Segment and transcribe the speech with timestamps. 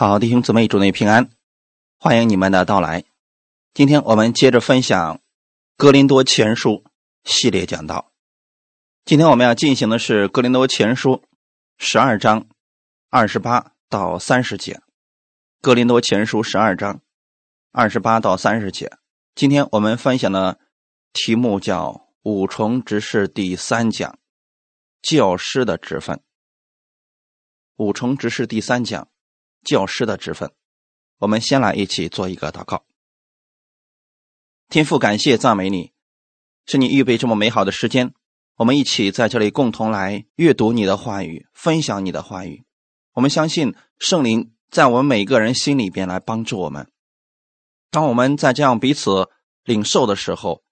[0.00, 1.28] 好，弟兄姊妹，主内平安，
[1.98, 3.04] 欢迎你们的到来。
[3.74, 5.16] 今天我们接着分享
[5.76, 6.70] 《哥林多前书》
[7.24, 8.10] 系列讲道。
[9.04, 11.16] 今天我们要进行的是《哥林多前书》
[11.76, 12.48] 十二章
[13.10, 14.72] 二十八到三十节，
[15.60, 17.02] 《哥林多前书》十二章
[17.70, 18.90] 二十八到三十节。
[19.34, 20.58] 今天我们分享的
[21.12, 24.18] 题目叫“五重执事”第三讲，
[25.02, 26.22] 教师的职分。
[27.76, 29.09] 五重执事第三讲。
[29.62, 30.52] 教师的职分，
[31.18, 32.84] 我们先来一起做一个祷告。
[34.68, 35.92] 天父，感谢赞美你，
[36.64, 38.14] 是你预备这么美好的时间，
[38.56, 42.64] 我们一起在这里共同来阅读你的话语，分享你的话语。
[43.14, 46.90] 我们相信圣灵在我们每个人心里边来帮助我们。
[47.90, 49.28] 当我们在这样彼此
[49.64, 50.62] 领受的时候，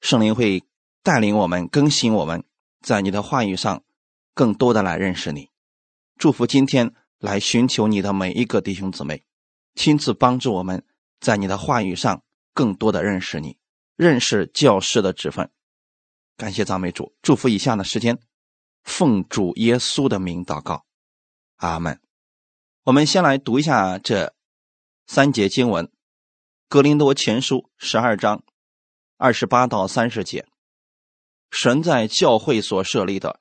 [0.00, 0.64] 圣灵会
[1.02, 2.44] 带领我们更新我们，
[2.80, 3.84] 在你的话语上
[4.34, 5.50] 更多的来认识你。
[6.18, 6.94] 祝福今天。
[7.22, 9.24] 来寻求你的每一个弟兄姊妹，
[9.76, 10.84] 亲自帮助我们
[11.20, 13.58] 在你的话语上更多的认识你，
[13.94, 15.48] 认识教师的职分。
[16.36, 18.18] 感谢赞美主，祝福以下的时间，
[18.82, 20.84] 奉主耶稣的名祷告，
[21.58, 22.00] 阿门。
[22.82, 24.34] 我们先来读一下这
[25.06, 25.86] 三节经文，
[26.68, 28.42] 《格林多前书》十二章
[29.16, 30.44] 二十八到三十节。
[31.52, 33.38] 神在教会所设立的，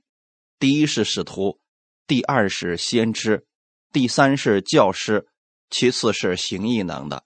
[0.59, 1.59] 第一是使徒，
[2.05, 3.47] 第二是先知。
[3.91, 5.27] 第三是教师，
[5.69, 7.25] 其次是行异能的，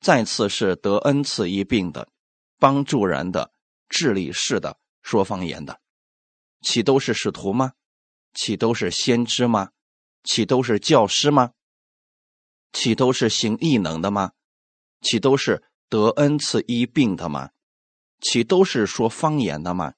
[0.00, 2.08] 再次是得恩赐一病的，
[2.58, 3.52] 帮助人的，
[3.88, 5.80] 治理事的，说方言的，
[6.60, 7.72] 岂都是使徒吗？
[8.32, 9.70] 岂都是先知吗？
[10.22, 11.54] 岂都是教师吗？
[12.72, 14.32] 岂都是行异能的吗？
[15.00, 17.50] 岂都是得恩赐一病的吗？
[18.20, 19.94] 岂都是说方言的吗？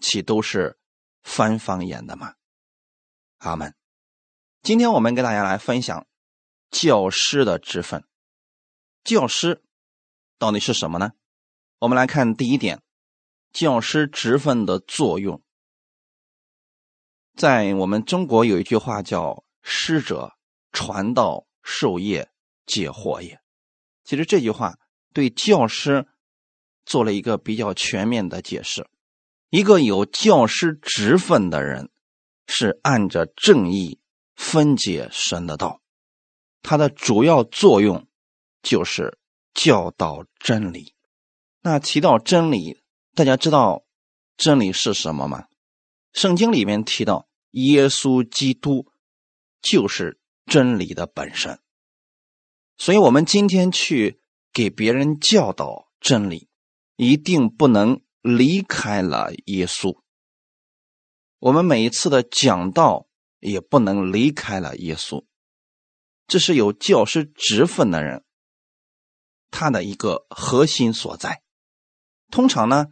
[0.00, 0.78] 岂都是
[1.22, 2.34] 翻方言的吗？
[3.38, 3.74] 阿门。
[4.64, 6.06] 今天我们跟大家来分享
[6.70, 8.02] 教师的职分。
[9.04, 9.62] 教师
[10.38, 11.12] 到底是什么呢？
[11.80, 12.80] 我们来看第一点，
[13.52, 15.42] 教师职分的作用。
[17.36, 20.32] 在我们中国有一句话叫“师者，
[20.72, 22.30] 传道授业
[22.64, 23.38] 解惑也”。
[24.02, 24.78] 其实这句话
[25.12, 26.08] 对教师
[26.86, 28.88] 做了一个比较全面的解释。
[29.50, 31.90] 一个有教师职分的人，
[32.46, 34.00] 是按着正义。
[34.34, 35.80] 分解神的道，
[36.62, 38.06] 它的主要作用
[38.62, 39.18] 就是
[39.52, 40.94] 教导真理。
[41.60, 42.82] 那提到真理，
[43.14, 43.84] 大家知道
[44.36, 45.46] 真理是什么吗？
[46.12, 48.90] 圣经里面提到耶稣基督
[49.62, 51.60] 就是真理的本身。
[52.76, 54.20] 所以，我们今天去
[54.52, 56.48] 给别人教导真理，
[56.96, 59.96] 一定不能离开了耶稣。
[61.38, 63.06] 我们每一次的讲道。
[63.44, 65.26] 也不能离开了耶稣，
[66.26, 68.24] 这是有教师职分的人，
[69.50, 71.42] 他的一个核心所在。
[72.30, 72.86] 通常呢，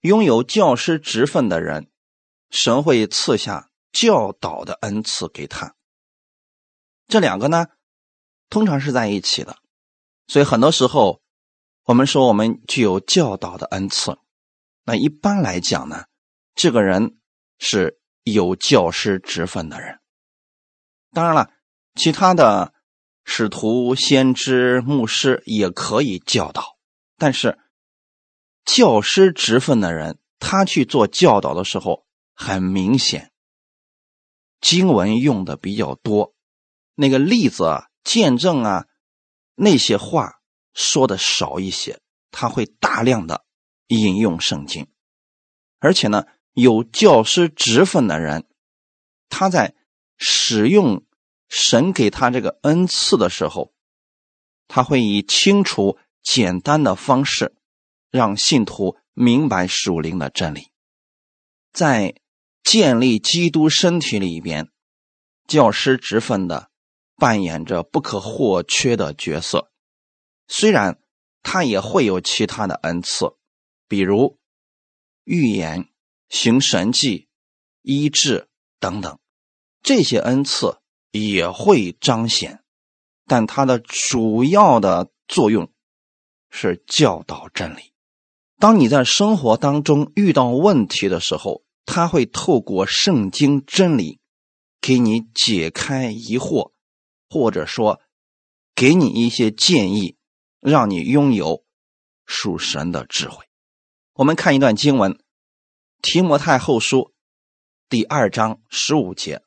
[0.00, 1.90] 拥有教师职分的人，
[2.48, 5.76] 神会赐下教导的恩赐给他。
[7.06, 7.66] 这两个呢，
[8.48, 9.58] 通常是在一起的，
[10.26, 11.22] 所以很多时候
[11.84, 14.18] 我们说我们具有教导的恩赐，
[14.84, 16.06] 那一般来讲呢，
[16.54, 17.18] 这个人
[17.58, 17.97] 是。
[18.32, 20.00] 有教师职分的人，
[21.12, 21.50] 当然了，
[21.94, 22.72] 其他的
[23.24, 26.78] 使徒、先知、牧师也可以教导，
[27.16, 27.58] 但是
[28.64, 33.32] 教师职分的人，他去做教导的时候，很明显，
[34.60, 36.34] 经文用的比较多，
[36.94, 38.86] 那个例子啊、见证啊，
[39.54, 40.40] 那些话
[40.72, 42.00] 说的少一些，
[42.30, 43.44] 他会大量的
[43.88, 44.88] 引用圣经，
[45.78, 46.24] 而且呢。
[46.58, 48.44] 有教师职分的人，
[49.28, 49.76] 他在
[50.16, 51.06] 使用
[51.48, 53.72] 神给他这个恩赐的时候，
[54.66, 57.54] 他会以清楚、简单的方式，
[58.10, 60.72] 让信徒明白属灵的真理，
[61.72, 62.16] 在
[62.64, 64.68] 建立基督身体里边，
[65.46, 66.72] 教师职分的
[67.14, 69.70] 扮演着不可或缺的角色。
[70.48, 71.00] 虽然
[71.44, 73.36] 他也会有其他的恩赐，
[73.86, 74.40] 比如
[75.22, 75.88] 预言。
[76.28, 77.28] 行神迹、
[77.82, 78.48] 医治
[78.78, 79.18] 等等，
[79.82, 80.78] 这些恩赐
[81.10, 82.62] 也会彰显，
[83.26, 85.72] 但它的主要的作用
[86.50, 87.92] 是教导真理。
[88.58, 94.20] 当你在生活当中遇到问题的时候，他会透过圣经真理
[94.80, 96.72] 给你解开疑惑，
[97.30, 98.00] 或者说
[98.74, 100.16] 给你一些建议，
[100.60, 101.64] 让你拥有
[102.26, 103.46] 属神的智慧。
[104.12, 105.18] 我们看一段经文。
[106.00, 107.12] 提摩太后书
[107.88, 109.42] 第二章十五节，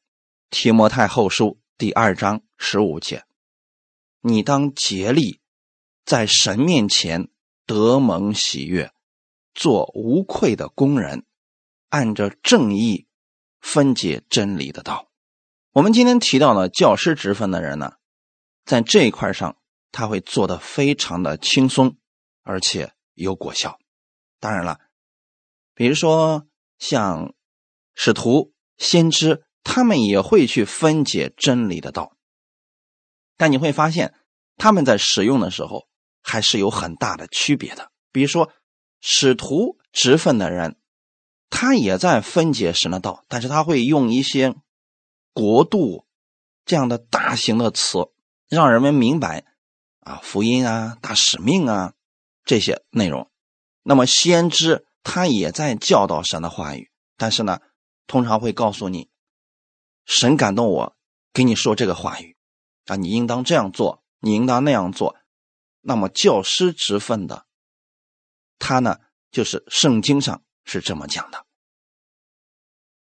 [0.50, 3.24] 提摩太后书第二章十五节，
[4.19, 5.39] 你当竭力
[6.03, 7.30] 在神面前
[7.65, 8.92] 得蒙喜悦，
[9.53, 11.25] 做无愧的工人，
[11.88, 13.07] 按着正义
[13.62, 15.09] 分解真理的道。
[15.71, 17.94] 我们今天提到了教师职分的人呢，
[18.65, 19.56] 在这一块上
[19.94, 21.95] 他会做的非常的轻松，
[22.44, 23.80] 而且有果效。
[24.42, 24.81] 当然了，
[25.81, 26.45] 比如说
[26.78, 27.33] 像
[27.95, 32.16] 使徒、先知，他们也会去分解真理的道，
[33.36, 34.13] 但你会发现
[34.57, 35.88] 他们在使用的时候
[36.22, 37.89] 还是有很大的区别的。
[38.12, 38.51] 比如说
[39.00, 40.78] 使徒职分的人，
[41.50, 44.54] 他也在分解神的道，但是他会用一些。
[45.34, 46.06] 国度
[46.63, 48.12] 这样的大型的词，
[48.48, 49.45] 让人们明白
[50.01, 51.94] 啊，福音啊，大使命啊
[52.45, 53.31] 这些内容。
[53.81, 57.59] 那么先知他也在教导神的话语，但是呢，
[58.07, 59.09] 通常会告诉你，
[60.06, 60.95] 神感动我
[61.33, 62.38] 给你说这个话语
[62.86, 65.18] 啊，你应当这样做，你应当那样做。
[65.81, 67.45] 那么教师职分的
[68.59, 69.00] 他呢，
[69.31, 71.45] 就是圣经上是这么讲的，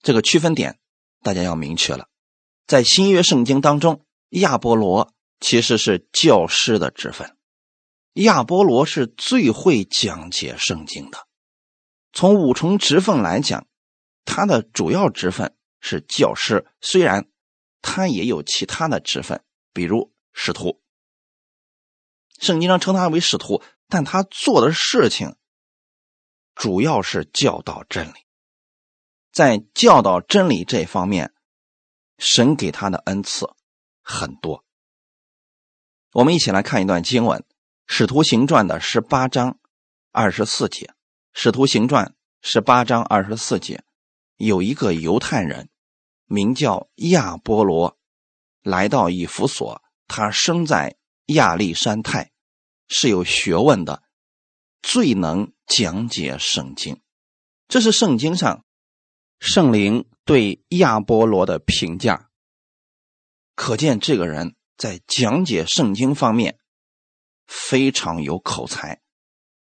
[0.01, 0.79] 这个区分点
[1.21, 2.07] 大家要明确了。
[2.65, 7.35] 在新约圣经当中，亚波罗其实是教师的职分。
[8.13, 11.27] 亚波罗是最会讲解圣经的。
[12.13, 13.67] 从五重职分来讲，
[14.25, 17.27] 他的主要职分是教师，虽然
[17.81, 19.43] 他也有其他的职分，
[19.73, 20.81] 比如使徒。
[22.39, 25.35] 圣经上称他为使徒，但他做的事情
[26.55, 28.13] 主要是教导真理。
[29.31, 31.33] 在教导真理这方面。
[32.23, 33.49] 神给他的恩赐
[34.03, 34.63] 很多，
[36.11, 37.39] 我们一起来看一段经文，
[37.87, 39.57] 《使徒行传》的十八章
[40.11, 40.85] 二十四节，
[41.33, 42.05] 《使徒行传》
[42.41, 43.83] 十八章二十四节，
[44.37, 45.69] 有一个犹太人
[46.25, 47.97] 名叫亚波罗，
[48.61, 50.97] 来到以弗所，他生在
[51.27, 52.31] 亚历山泰，
[52.87, 54.03] 是有学问的，
[54.81, 57.01] 最能讲解圣经。
[57.67, 58.65] 这是圣经上
[59.39, 60.07] 圣灵。
[60.23, 62.29] 对亚波罗的评价，
[63.55, 66.59] 可见这个人在讲解圣经方面
[67.47, 69.01] 非常有口才，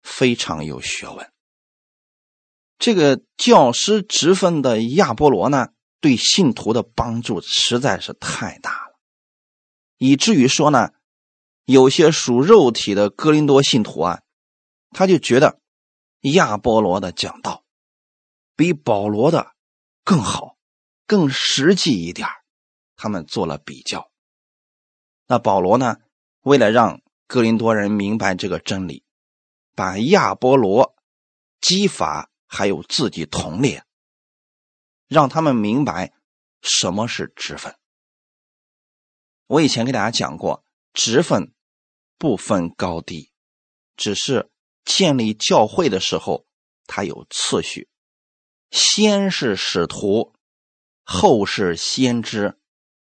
[0.02, 1.32] 非常有学问。
[2.78, 5.69] 这个教师职分的亚波罗呢，
[6.00, 8.99] 对信徒的帮助实在是太大了，
[9.99, 10.90] 以至于说呢，
[11.64, 14.20] 有些属肉体的哥林多信徒啊，
[14.90, 15.61] 他就觉得
[16.20, 17.64] 亚波罗的讲道
[18.56, 19.52] 比保罗的。
[20.08, 20.56] 更好，
[21.08, 22.28] 更实际一点
[22.94, 24.08] 他们做了比较。
[25.26, 25.96] 那保罗呢？
[26.43, 29.02] 为了让哥林多人明白这个真理，
[29.75, 30.94] 把亚波罗、
[31.61, 33.84] 基法还有自己同列，
[35.08, 36.12] 让他们明白
[36.62, 37.76] 什么是职分。
[39.46, 41.52] 我以前给大家讲过，职分
[42.19, 43.32] 不分高低，
[43.96, 44.50] 只是
[44.84, 46.46] 建立教会的时候，
[46.87, 47.88] 它有次序。
[48.70, 50.34] 先是使徒，
[51.04, 52.58] 后是先知，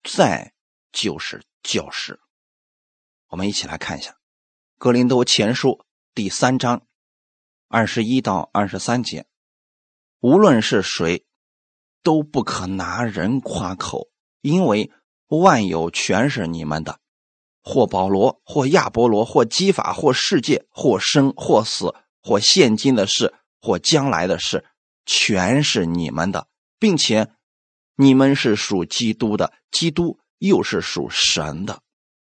[0.03, 0.53] 再
[0.91, 2.19] 就是教师。
[3.27, 4.11] 我们一起来看一下
[4.77, 5.69] 《格林多前书》
[6.13, 6.85] 第三章
[7.67, 9.25] 二十一到二十三节。
[10.19, 11.25] 无论是谁，
[12.03, 14.09] 都不可拿人夸口，
[14.41, 14.91] 因为
[15.27, 16.99] 万有全是你们的。
[17.61, 24.63] 或保罗，或亚波罗，或基法，或世界，或生，或死，或现今的事，或将来的事。
[25.07, 27.29] 全是你们的，并且
[27.95, 31.81] 你们是属基督的，基督又是属神的。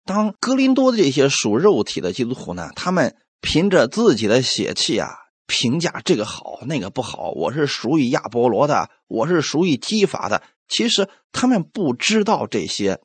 [0.05, 5.09] 当格林多的这些属肉体的基督徒呢，他们凭着自己的血气啊，
[5.47, 7.31] 评价这个好那个不好。
[7.31, 10.43] 我是属于亚波罗的，我是属于基法的。
[10.67, 13.01] 其实他们不知道这些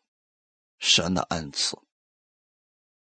[0.78, 1.78] 神的恩赐，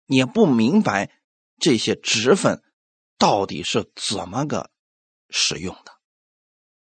[0.06, 1.12] 也不明白
[1.58, 2.64] 这些职分
[3.18, 4.70] 到底是怎么个
[5.30, 5.92] 使用的。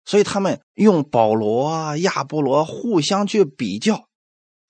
[0.06, 4.08] 所以他们用保罗啊、亚波罗互相去比较，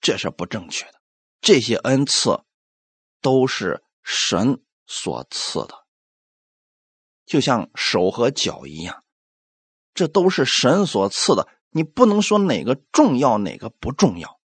[0.01, 0.99] 这是不正确的。
[1.39, 2.43] 这些恩赐
[3.21, 5.85] 都是神所赐的，
[7.29, 9.03] 就像手和脚一样，
[9.93, 11.47] 这都是神所赐的。
[11.69, 14.39] 你不能说哪个重要，哪个不重要，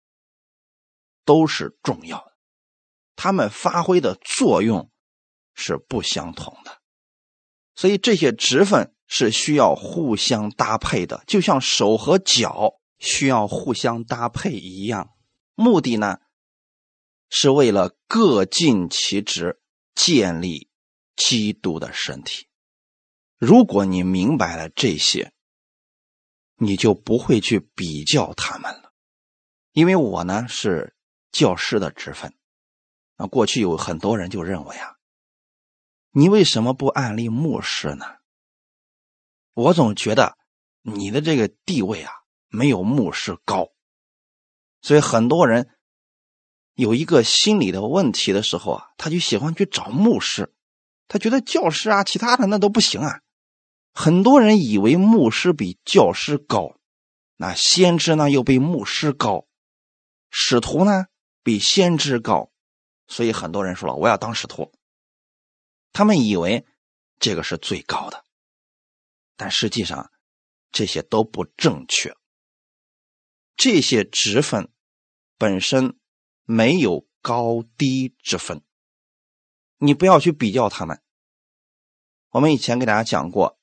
[1.25, 2.33] 都是重要的。
[3.15, 4.91] 他们发挥的作用
[5.55, 6.81] 是不相同的，
[7.77, 8.93] 所以这些职分。
[9.15, 15.11] 是需要互相搭配的，就像手和脚需要互相搭配一样。
[15.55, 16.17] 目的呢，
[17.29, 19.61] 是为了各尽其职，
[19.95, 20.71] 建立
[21.15, 22.47] 基督的身体。
[23.44, 25.32] 如果你明白了这些，
[26.54, 28.92] 你就不会去比较他们了。
[29.72, 30.94] 因为我呢是
[31.32, 32.37] 教师的职分，
[33.16, 34.94] 那过去有很多人就认为啊，
[36.12, 38.06] 你为什么不安利牧师呢？
[39.54, 40.38] 我总觉得
[40.82, 42.12] 你的这个地位啊，
[42.46, 43.72] 没有牧师高，
[44.82, 45.68] 所以很多人
[46.75, 50.54] 有一个心理的问题的时候啊，他就喜欢去找牧师，
[51.08, 53.20] 他觉得教师啊，其他的那都不行啊。
[53.92, 56.78] 很多人以为牧师比教师高，
[57.37, 59.46] 那先知呢又比牧师高，
[60.30, 61.06] 使徒呢
[61.42, 62.50] 比先知高，
[63.06, 64.72] 所以很多人说了，我要当使徒。
[65.92, 66.66] 他们以为
[67.18, 68.25] 这个是最高的。
[69.37, 70.11] 但实际上，
[70.70, 72.16] 这些都不正确。
[73.56, 74.72] 这些职分
[75.37, 75.99] 本身
[76.44, 78.62] 没有高低之分，
[79.76, 81.02] 你不要去比较他们。
[82.30, 83.58] 我们以前给大家讲过，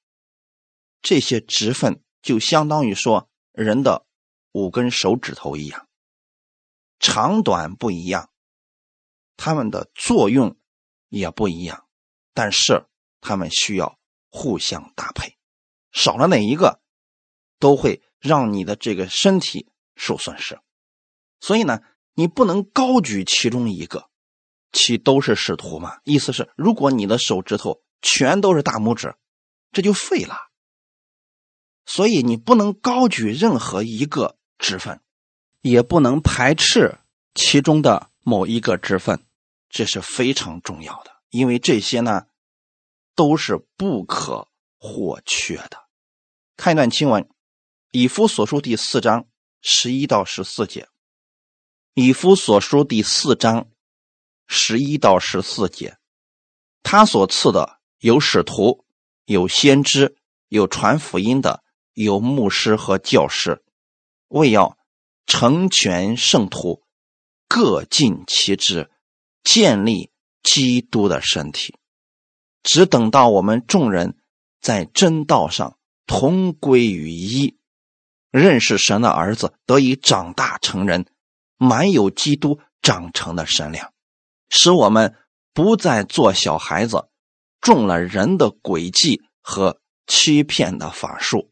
[1.01, 4.05] 这些职分就相当于说人的
[4.51, 5.87] 五根手指头一样，
[6.99, 8.29] 长短不一样，
[9.37, 10.57] 它们的作用
[11.07, 11.87] 也不一样，
[12.33, 12.85] 但是
[13.21, 15.37] 它们需要互相搭配。
[15.91, 16.81] 少了哪一个，
[17.57, 20.59] 都会让你的这个身体受损失。
[21.39, 21.79] 所以呢，
[22.13, 24.09] 你不能高举其中一个，
[24.71, 25.99] 其都是使徒嘛。
[26.03, 29.15] 意思是，如果你的手指头全都是大拇指，
[29.71, 30.48] 这就废了。
[31.89, 35.01] 所以你不能高举任何一个职分，
[35.61, 36.99] 也不能排斥
[37.33, 39.25] 其中的某一个职分，
[39.69, 41.11] 这是非常重要的。
[41.31, 42.27] 因为这些呢，
[43.15, 44.47] 都是不可。
[44.81, 45.89] 或缺的，
[46.55, 47.23] 看一段经文，
[47.91, 49.27] 《以夫所书》第四章
[49.61, 50.83] 十一到十四节，
[51.95, 53.69] 《以夫所书》第四章
[54.47, 55.97] 十一到十四节，
[56.81, 58.85] 他所赐的有使徒，
[59.25, 60.15] 有先知，
[60.47, 61.61] 有传福音的，
[62.03, 63.61] 有牧师和教师，
[64.29, 64.77] 为要
[65.25, 66.83] 成全圣徒，
[67.49, 68.89] 各尽其职，
[69.43, 70.09] 建立
[70.41, 71.75] 基督的身体，
[72.63, 74.15] 只等到我们众人。
[74.61, 77.57] 在真道上同归于一，
[78.29, 81.05] 认识神的儿子得以长大成人，
[81.55, 83.93] 满有基督长成的神量，
[84.49, 85.15] 使我们
[85.53, 87.07] 不再做小孩子，
[87.61, 91.49] 中了人的诡计和欺骗的法术，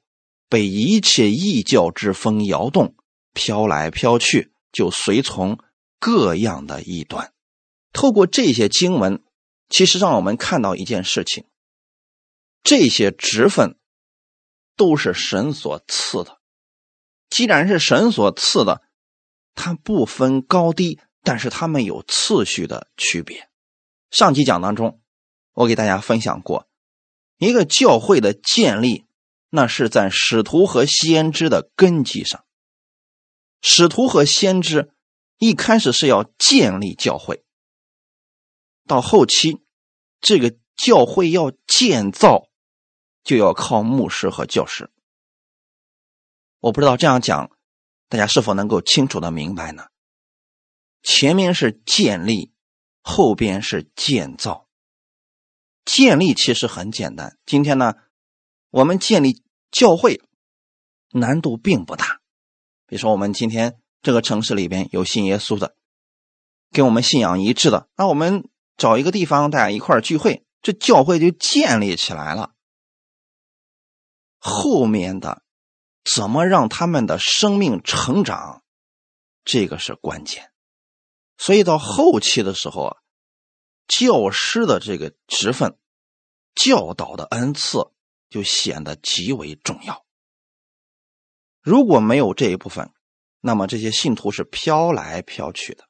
[0.50, 2.96] 被一切异教之风摇动，
[3.34, 5.60] 飘来飘去，就随从
[6.00, 7.34] 各样的异端。
[7.92, 9.24] 透过这些经文，
[9.70, 11.46] 其实让我们看到一件事情。
[12.64, 13.78] 这些职分
[14.76, 16.38] 都是神所赐的。
[17.30, 18.84] 既然是神所赐的，
[19.56, 23.50] 它不分高低，但是它们有次序的区别。
[24.12, 25.02] 上期讲当中，
[25.54, 26.68] 我给大家分享过，
[27.38, 29.07] 一个教会的建立，
[29.50, 32.46] 那是在使徒和先知的根基上。
[33.62, 34.94] 使徒和先知
[35.38, 37.44] 一开始是要建立教会，
[38.86, 39.62] 到后期，
[40.22, 42.48] 这个教会要建造。
[43.24, 44.90] 就要靠牧师和教师。
[46.62, 47.52] 我不知道这样讲，
[48.08, 49.88] 大家是否能够清楚的明白呢？
[51.04, 52.54] 前面是建立，
[53.02, 54.70] 后边是建造。
[55.84, 57.38] 建立其实很简单。
[57.46, 57.96] 今天呢，
[58.78, 59.42] 我们建立
[59.72, 60.22] 教会
[61.10, 62.22] 难度并不大。
[62.86, 65.76] 比如说，我们今天这个城市里边有信耶稣的，
[66.72, 72.54] 跟我们信仰一致的，那我们找一个地方，大家一块聚会，这教会就建立起来了。
[74.38, 75.42] 后面的
[76.04, 78.62] 怎么让他们的生命成长，
[79.44, 80.52] 这个是关键。
[81.36, 82.98] 所以到后期的时候啊，
[83.88, 85.80] 教师的这个职分、
[86.54, 87.90] 教导的恩赐
[88.30, 90.06] 就显得极为重要。
[91.62, 92.92] 如果没有这一部分，
[93.42, 95.88] 那么这些信徒是飘来飘去的。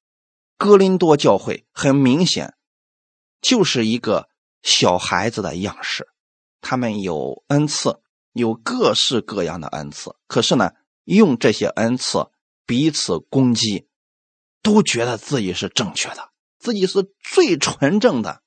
[0.57, 2.55] 哥林多教会很明显
[3.41, 4.29] 就是一个
[4.61, 6.07] 小孩子的样式，
[6.61, 8.01] 他们有恩赐。
[8.33, 10.73] 有各式各样的恩赐，可是呢，
[11.05, 12.29] 用这些恩赐
[12.67, 13.89] 彼此攻击，
[14.61, 16.29] 都觉得自己是正确的，
[16.59, 18.43] 自己是最纯正的。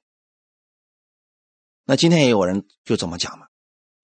[1.83, 3.49] 那今天也有人就这么讲嘛，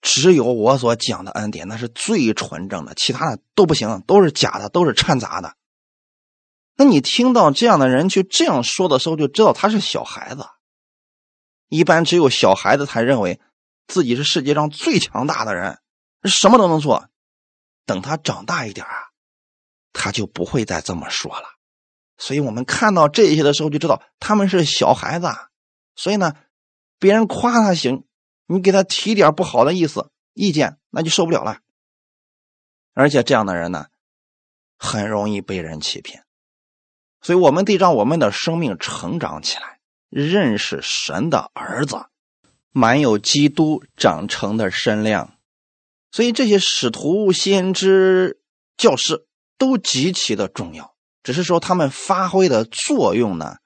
[0.00, 5.54] 只有我所讲的恩典那是最纯正的，其他的都不行，都是假的，都是掺杂的。
[6.76, 10.46] 那你听到这样的人去这样说的时候，就知道他是小孩子。
[11.68, 13.40] 一般只有小孩子才认为。
[13.88, 15.78] 自己是世界上最强大的人，
[16.24, 17.08] 什么都能做。
[17.84, 18.92] 等他长大一点啊，
[19.92, 21.46] 他就不会再这么说了。
[22.18, 25.28] 所以我们看到这些的时候，就知道他们是小孩子。
[25.94, 26.32] 所以呢，
[26.98, 28.04] 别人夸他行，
[28.46, 31.58] 你给他提点不好的意思、意见，那就受不了了。
[32.94, 33.86] 而且这样的人呢，
[34.78, 36.24] 很容易被人欺骗。
[37.20, 42.06] 所以我们得让我们的生命成长起来，认识神的儿子，
[42.70, 45.36] 满有基督长成的身量。
[46.12, 48.40] 所以这些使徒、先知、
[48.76, 49.26] 教师
[49.58, 53.56] 都极其的重要，只是说他们发挥的作用呢，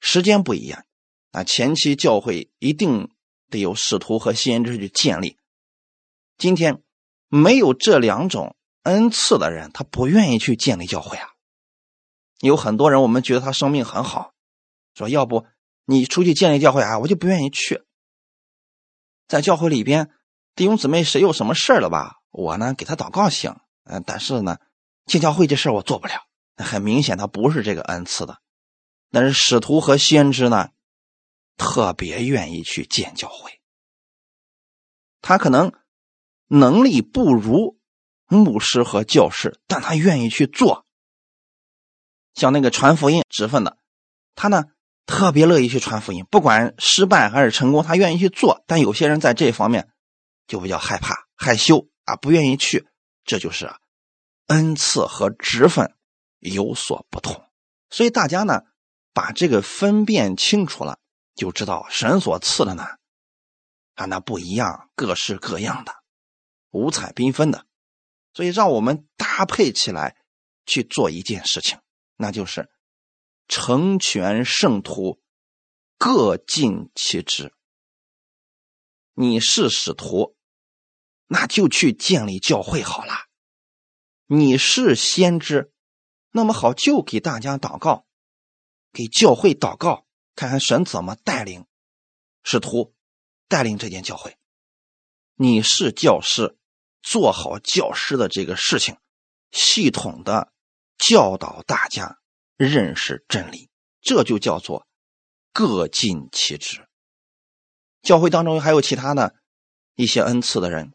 [0.00, 0.84] 时间不一样。
[1.30, 3.10] 啊，前期教会一定
[3.50, 5.36] 得有使徒和先知去建立。
[6.38, 6.82] 今天
[7.28, 11.28] 没有这两种恩赐的人，他不愿意去建立教会啊。
[12.40, 14.32] 有很多人，我们觉得他生命很好，
[14.94, 15.44] 说要不
[15.84, 17.82] 你出去建立教会啊，我就不愿意去。
[19.28, 20.10] 在教会里边，
[20.54, 22.16] 弟兄姊妹谁有什么事了吧？
[22.30, 24.56] 我呢给他祷告行，嗯，但是呢
[25.04, 26.14] 建教会这事我做不了。
[26.56, 28.38] 很明显，他不是这个恩赐的。
[29.10, 30.70] 但是使徒和先知呢？
[31.60, 33.60] 特别愿意去建教会，
[35.20, 35.74] 他可能
[36.46, 37.78] 能力不如
[38.26, 40.86] 牧师和教师，但他愿意去做。
[42.32, 43.76] 像那个传福音职分的，
[44.34, 44.64] 他呢
[45.04, 48.64] 特别乐意去传福音，不管失败还是成功，他愿意去做。
[48.66, 49.90] 但有些人在这方面
[50.46, 52.88] 就比较害怕、害羞啊，不愿意去。
[53.26, 53.70] 这就是
[54.46, 55.94] 恩赐和职分
[56.38, 57.44] 有所不同，
[57.90, 58.62] 所以大家呢
[59.12, 60.98] 把这个分辨清楚了。
[61.40, 62.84] 就知道神所赐的呢，
[63.94, 65.94] 啊，那不一样，各式各样的，
[66.68, 67.64] 五彩缤纷的，
[68.34, 70.18] 所以让我们搭配起来
[70.66, 71.80] 去做一件事情，
[72.16, 72.68] 那就是
[73.48, 75.22] 成全圣徒，
[75.96, 77.54] 各尽其职。
[79.14, 80.36] 你是使徒，
[81.26, 83.14] 那就去建立教会好了；
[84.26, 85.72] 你是先知，
[86.32, 88.04] 那么好就给大家祷告，
[88.92, 90.04] 给教会祷告。
[90.40, 91.66] 看看神怎么带领
[92.42, 92.94] 使徒
[93.46, 94.38] 带领这间教会。
[95.34, 96.56] 你是教师，
[97.02, 98.96] 做好教师的这个事情，
[99.50, 100.50] 系统的
[100.96, 102.20] 教导大家
[102.56, 103.68] 认识真理，
[104.00, 104.86] 这就叫做
[105.52, 106.88] 各尽其职。
[108.00, 109.34] 教会当中还有其他的
[109.94, 110.94] 一些恩赐的人，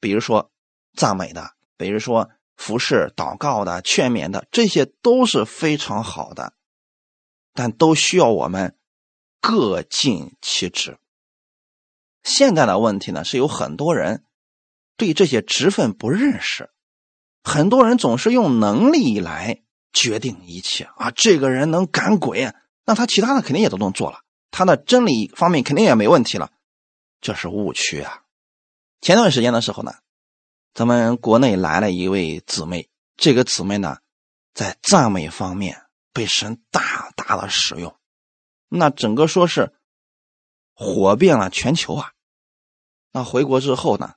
[0.00, 0.52] 比如说
[0.94, 6.52] 赞美的，比如说服侍、祷告的、劝勉的，这些都是非常好的，
[7.54, 8.76] 但都需要我们。
[9.42, 10.96] 各尽其职。
[12.22, 14.24] 现在的问题呢，是有很多人
[14.96, 16.70] 对这些职分不认识，
[17.42, 19.60] 很多人总是用能力来
[19.92, 21.10] 决定一切啊。
[21.10, 24.20] 这个人能赶鬼，那他其他的肯定也都能做了，
[24.52, 26.52] 他的真理方面肯定也没问题了，
[27.20, 28.22] 这是误区啊。
[29.00, 29.94] 前段时间的时候呢，
[30.72, 33.98] 咱们国内来了一位姊妹，这个姊妹呢，
[34.54, 37.96] 在赞美方面被神大大的使用。
[38.74, 39.74] 那整个说是
[40.72, 42.12] 火遍了全球啊！
[43.10, 44.14] 那回国之后呢，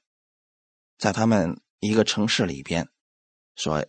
[0.98, 2.88] 在他们一个城市里边，
[3.58, 3.86] 说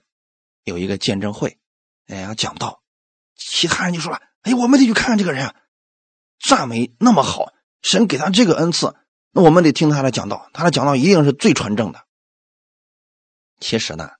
[0.64, 1.60] 有一个见证会，
[2.08, 2.82] 哎呀讲道，
[3.36, 5.54] 其他人就说了：“哎，我们得去看看这个人啊，
[6.40, 8.96] 赞美那么好，神给他这个恩赐，
[9.30, 12.04] 那我们得听他的讲道，他的讲道一定是最纯正的。”
[13.60, 14.10] 其实呢，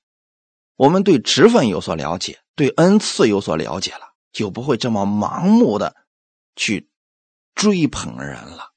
[0.76, 5.96] 我们对职分有所了解，对恩赐有所了解了，就不会这么盲目的。
[6.56, 6.90] 去
[7.54, 8.72] 追捧人了。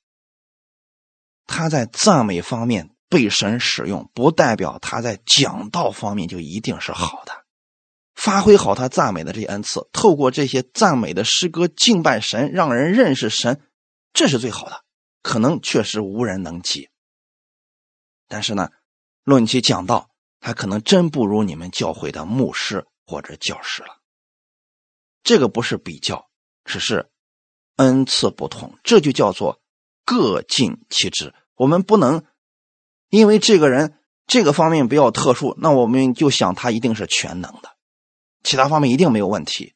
[1.47, 7.45] 他在赞美方面被神使用，不代表他在讲道方面就一定是好的。
[8.13, 13.61] 发挥好他赞美的这些恩赐，透过这些赞美的诗歌敬拜神，让人认识神，
[14.13, 14.83] 这是最好的。
[15.23, 16.89] 可能确实无人能及，
[18.27, 18.69] 但是呢，
[19.23, 24.01] 论起讲道，他可能真不如你们教会的牧师或者教师了。
[25.23, 26.29] 这个不是比较，
[26.63, 27.09] 只是。
[27.79, 29.61] 恩赐不同，这就叫做
[30.03, 31.33] 各尽其职。
[31.55, 32.25] 我们不能
[33.09, 37.77] 因为这个人这个方面比较特殊，那我们就想他一定是全能的，
[38.43, 39.75] 其他方面一定没有问题。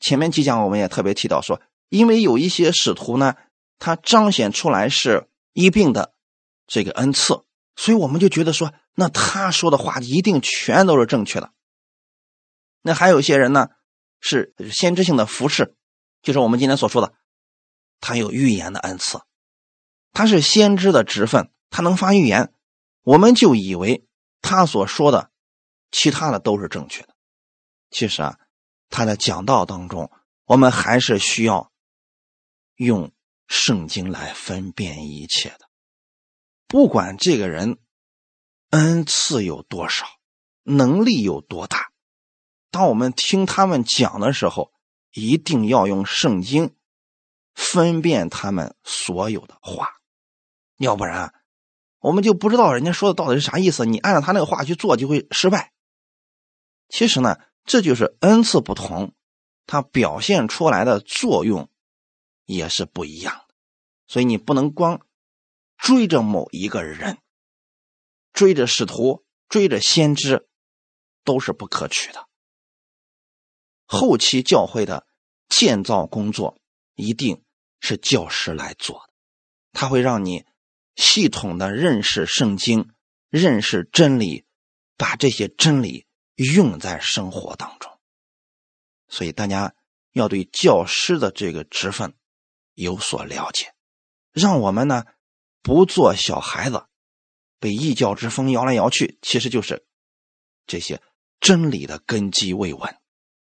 [0.00, 3.36] 前面几讲我们也特别提到说，因为有一些使徒呢，
[3.78, 6.14] 他彰显出来是一病的
[6.66, 7.44] 这个恩赐，
[7.76, 11.52] 所以我们就觉得说，那他说的话一定全都是正确的。
[12.82, 13.68] 那还有一些人呢，
[14.20, 15.76] 是先知性的服饰。
[16.24, 17.12] 就是我们今天所说的，
[18.00, 19.20] 他有预言的恩赐，
[20.14, 22.54] 他是先知的职分，他能发预言，
[23.02, 24.08] 我们就以为
[24.40, 25.30] 他所说的
[25.90, 27.14] 其他的都是正确的。
[27.90, 28.38] 其实啊，
[28.88, 30.10] 他在讲道当中，
[30.46, 31.70] 我们还是需要
[32.76, 33.12] 用
[33.46, 35.68] 圣经来分辨一切的。
[36.66, 37.76] 不管这个人
[38.70, 40.06] 恩赐有多少，
[40.62, 41.90] 能力有多大，
[42.70, 44.72] 当我们听他们讲的时候。
[45.14, 46.74] 一定要用圣经
[47.54, 50.00] 分辨他们所有的话，
[50.76, 51.32] 要不然
[52.00, 53.86] 我们就不知道人家说的到底是啥意思。
[53.86, 55.72] 你按照他那个话去做，就会失败。
[56.88, 59.14] 其实呢，这就是恩赐不同，
[59.66, 61.70] 它表现出来的作用
[62.44, 63.54] 也是不一样的。
[64.06, 65.00] 所以你不能光
[65.78, 67.18] 追着某一个人，
[68.32, 70.48] 追着使徒，追着先知，
[71.22, 72.28] 都是不可取的。
[73.84, 75.06] 后期教会的
[75.48, 76.58] 建造工作
[76.94, 77.42] 一定
[77.80, 79.12] 是教师来做的，
[79.72, 80.44] 他会让你
[80.96, 82.90] 系统的认识圣经，
[83.28, 84.46] 认识真理，
[84.96, 87.92] 把这些真理用在生活当中。
[89.08, 89.74] 所以大家
[90.12, 92.14] 要对教师的这个职分
[92.74, 93.74] 有所了解，
[94.32, 95.04] 让我们呢
[95.62, 96.86] 不做小孩子，
[97.60, 99.86] 被异教之风摇来摇去，其实就是
[100.66, 101.02] 这些
[101.38, 102.98] 真理的根基未稳。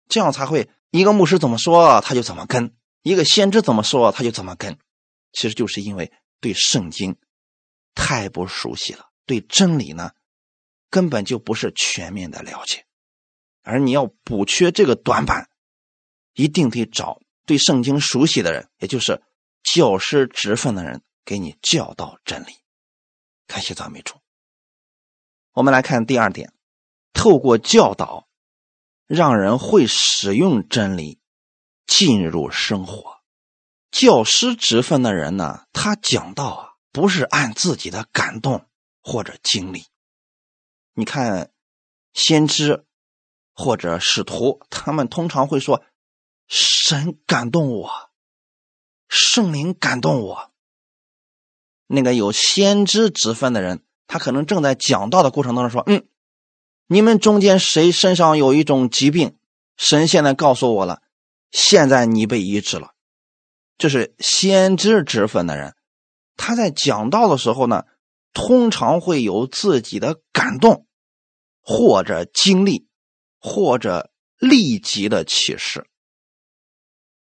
[0.07, 4.77] 这样才会，一个牧师怎么说他就怎么跟，一个先知怎么说他就怎么跟，
[5.31, 7.17] 其实就是因为对圣经
[7.93, 10.11] 太不熟悉了，对真理呢
[10.89, 12.85] 根本就不是全面的了解，
[13.63, 15.49] 而你要补缺这个短板，
[16.33, 19.21] 一定得找对圣经熟悉的人，也就是
[19.63, 22.53] 教师职分的人给你教导真理。
[23.47, 24.15] 感谢赞美主。
[25.53, 26.53] 我们来看第二点，
[27.11, 28.27] 透过教导。
[29.07, 31.19] 让人会使用真理
[31.85, 33.21] 进入生活。
[33.91, 38.67] 教师职分的人呢，他讲道啊，不是按自己的感动
[39.01, 39.85] 或者经历。
[40.93, 41.51] 你看，
[42.13, 42.85] 先知
[43.53, 45.83] 或者使徒，他们通常会说
[46.47, 47.89] ：“神感动我，
[49.07, 50.51] 圣灵感动我。”
[51.87, 56.07] 那个有先知职分的人，他可能正在讲道的过程当中说：“嗯。”
[56.87, 59.35] 你们中间谁身上有一种疾病？
[59.75, 61.01] 神现在告诉我了，
[61.51, 62.93] 现在你被医治了。
[63.77, 65.75] 这是先知之分的人，
[66.37, 67.85] 他在讲道的时候呢，
[68.33, 70.85] 通常会有自己的感动，
[71.61, 72.87] 或者经历，
[73.39, 75.87] 或者立即的启示。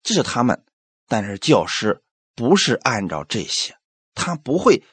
[0.04, 0.66] 这是他们，
[1.08, 2.02] 但是教师
[2.36, 3.78] 不是按照这些，
[4.16, 4.84] 他不会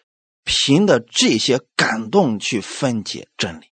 [0.44, 3.72] 凭的这些感动去分解真理。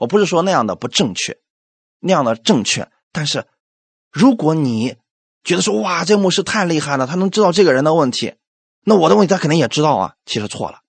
[0.00, 1.42] 我不是说那样的不正确，
[1.98, 2.90] 那样的正确。
[3.12, 3.46] 但是，
[4.10, 4.96] 如果你
[5.44, 8.36] 觉得说哇，这牧师太厉害了，他能知道这个人的问题，
[8.80, 10.16] 那我的问题他肯定也知道啊。
[10.24, 10.80] 其实错了，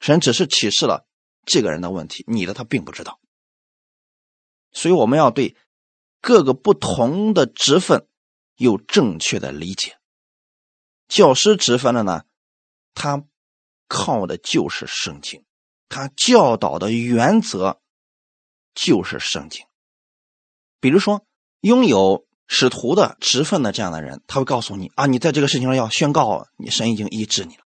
[0.00, 1.06] 神只是启示了
[1.44, 3.20] 这个人的问题，你的他并不知道。
[4.72, 5.54] 所以我们要对
[6.22, 8.08] 各个不同的职分
[8.56, 9.98] 有正确的理解。
[11.06, 12.22] 教师职分的呢，
[12.94, 13.24] 他
[13.88, 15.44] 靠的就是圣经，
[15.90, 17.81] 他教导的原则。
[18.74, 19.64] 就是圣经。
[20.80, 21.24] 比如说，
[21.60, 27.64] 拥有使徒的职分的这样的人，他会告诉你啊，你在这个事情上要宣告，你神已经医治你了。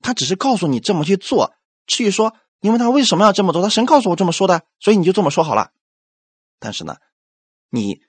[0.00, 1.52] 他只是告诉你这么去做。
[1.86, 3.62] 至于说，因为他为什么要这么做？
[3.62, 5.72] 他神告诉我这么说的，所以你就这么说好了。
[6.58, 6.96] 但是呢，
[7.68, 8.00] 你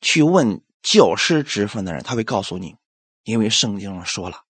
[0.00, 2.76] 去问教师职分的人，他会告诉你，
[3.24, 4.44] 因为圣经上说了，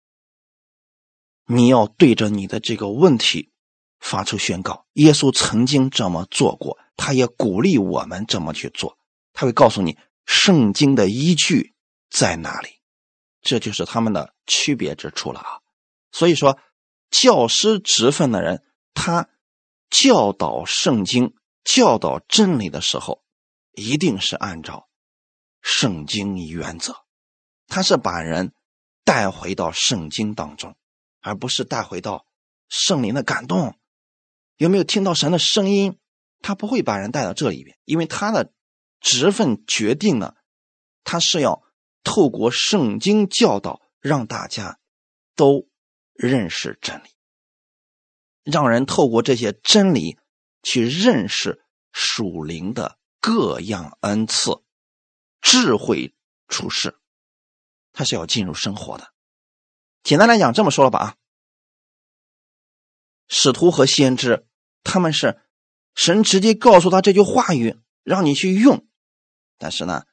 [1.47, 3.53] 你要对着你的这个问题
[4.01, 4.87] 发出宣告。
[4.95, 6.79] 耶稣曾经这么做过。
[7.03, 8.99] 他也鼓励我们这么去做，
[9.33, 11.75] 他会告诉你圣经的依据
[12.11, 12.69] 在哪里，
[13.41, 15.61] 这就是他们的区别之处了啊。
[16.13, 16.59] 所以说，
[17.11, 19.31] 教师职分的人，他
[19.89, 21.35] 教导圣经、
[21.65, 23.23] 教导真理的时候，
[23.73, 24.91] 一定是按照
[25.63, 26.95] 圣经原则，
[27.67, 28.53] 他是把人
[29.05, 30.77] 带回到圣经当中，
[31.23, 32.27] 而不是带回到
[32.69, 33.80] 圣灵的感动。
[34.61, 35.99] 有没有听到神的声音？
[36.43, 38.53] 他不会把人带到这里边，因为他的
[39.01, 40.37] 职分决定了，
[41.03, 41.63] 他是要
[42.05, 44.79] 透过圣经教导，让大家
[45.35, 45.67] 都
[46.13, 47.09] 认识真理，
[48.45, 50.19] 让人透过这些真理
[50.63, 54.63] 去认识属灵的各样恩赐、
[55.41, 56.15] 智慧
[56.49, 56.99] 处事，
[57.93, 59.15] 他是要进入生活的。
[60.03, 61.17] 简单来讲，这么说了吧啊，
[63.27, 64.47] 使徒和先知
[64.83, 65.41] 他们是。
[65.93, 68.87] 神直接告诉他这句话语，让你去用。
[69.59, 70.07] 但是呢，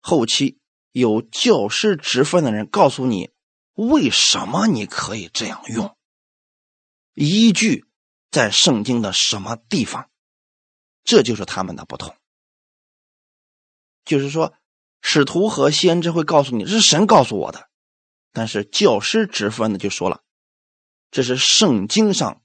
[0.00, 0.60] 后期
[0.92, 3.30] 有教师职分的人告诉你，
[3.74, 5.94] 为什么你可以这样用，
[7.14, 7.84] 依据
[8.30, 10.08] 在圣经的什么地方，
[11.02, 12.16] 这就是他们的不同。
[14.04, 14.54] 就是说，
[15.02, 17.68] 使徒和先知会告诉你，是神告诉我的；
[18.32, 20.22] 但是教师职分的就说了，
[21.10, 22.40] 这是圣经上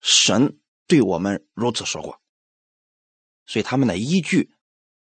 [0.00, 0.60] 神。
[0.86, 2.20] 对我们如此说过，
[3.46, 4.50] 所以他们的依据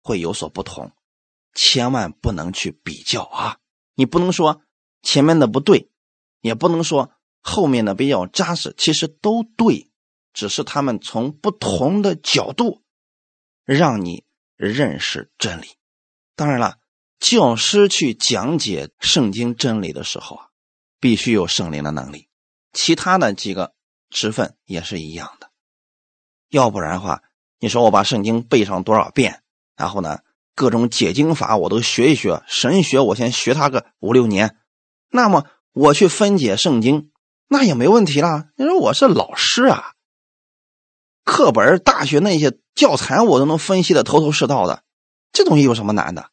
[0.01, 0.91] 会有所不同，
[1.53, 3.59] 千万不能去比较啊！
[3.95, 4.61] 你不能说
[5.01, 5.89] 前面的不对，
[6.41, 7.11] 也不能说
[7.41, 9.91] 后面的比较扎实，其实都对，
[10.33, 12.83] 只是他们从不同的角度
[13.63, 15.67] 让你认识真理。
[16.35, 16.79] 当然了，
[17.19, 20.49] 教师去讲解圣经真理的时候啊，
[20.99, 22.29] 必须有圣灵的能力。
[22.73, 23.73] 其他的几个
[24.09, 25.51] 职分也是一样的，
[26.49, 27.23] 要不然的话，
[27.59, 29.41] 你说我把圣经背上多少遍，
[29.75, 30.19] 然后呢，
[30.55, 34.57] 各种解经法我都学一学，神学我先学它个五六年，
[35.09, 37.11] 那么我去分解圣经，
[37.47, 38.49] 那也没问题啦。
[38.55, 39.93] 你说我是老师啊，
[41.23, 44.83] 课本、大学那些教材我都能分析的头头是道的，
[45.31, 46.31] 这东西有什么难的？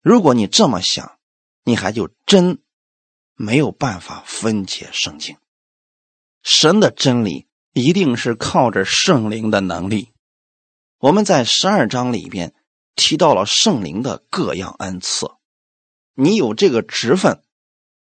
[0.00, 1.18] 如果你这么想，
[1.64, 2.58] 你还就真。
[3.42, 5.38] 没有办法分解圣经，
[6.42, 10.12] 神的真理一定是靠着圣灵的能力。
[10.98, 12.54] 我们在十二章里边
[12.94, 15.30] 提到了圣灵的各样恩赐，
[16.14, 17.42] 你有这个职分，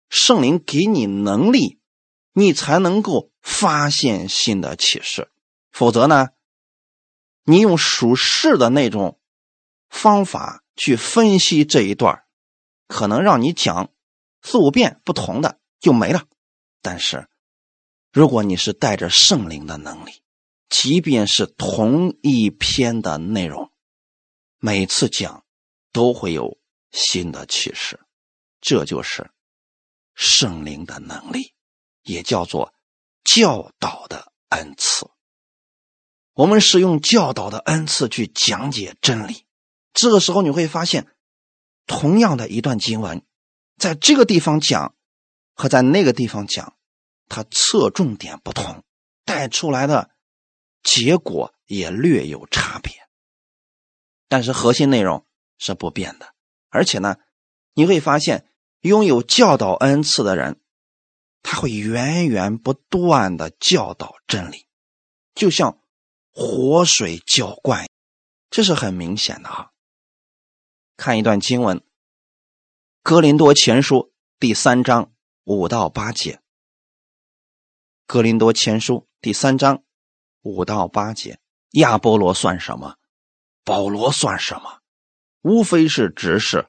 [0.09, 1.79] 圣灵给你能力，
[2.33, 5.31] 你才能够发现新的启示。
[5.71, 6.29] 否则呢，
[7.45, 9.19] 你用属世的那种
[9.89, 12.25] 方法去分析这一段，
[12.87, 13.91] 可能让你讲。
[14.45, 16.25] 四五遍不同的就没了，
[16.81, 17.29] 但是
[18.13, 20.23] 如果你是带着圣灵的能力，
[20.69, 23.73] 即便是同一篇的内容，
[24.59, 25.45] 每次讲
[25.93, 26.59] 都会有
[26.91, 28.01] 新的启示，
[28.61, 29.31] 这就是
[30.15, 31.55] 圣灵的能力，
[32.03, 32.75] 也叫做
[33.25, 35.09] 教导的恩赐。
[36.35, 39.47] 我们使用教导的恩赐去讲解真理，
[39.95, 41.09] 这个时候你会发现，
[41.87, 43.25] 同样的一段经文。
[43.79, 44.95] 在这个地方讲，
[45.55, 46.77] 和在那个地方讲，
[47.35, 48.85] 它侧重点不同，
[49.25, 50.11] 带出来的
[50.83, 52.93] 结果也略有差别。
[54.29, 56.35] 但是核心内容是不变的。
[56.69, 57.17] 而且呢，
[57.73, 58.47] 你会发现，
[58.81, 60.61] 拥有教导恩赐的人，
[61.43, 64.67] 他会源源不断的教导真理，
[65.35, 65.79] 就像
[66.35, 67.89] 活水浇灌，
[68.51, 69.73] 这是很明显的哈。
[70.99, 71.83] 看一段经文。
[73.03, 75.15] 哥林多前书第三章
[75.45, 76.42] 五到八节。
[78.13, 79.85] 哥林多前书第三章
[80.43, 82.97] 五到八节，亚波罗算什么？
[83.65, 84.81] 保罗算什么？
[85.41, 86.69] 无非是执事，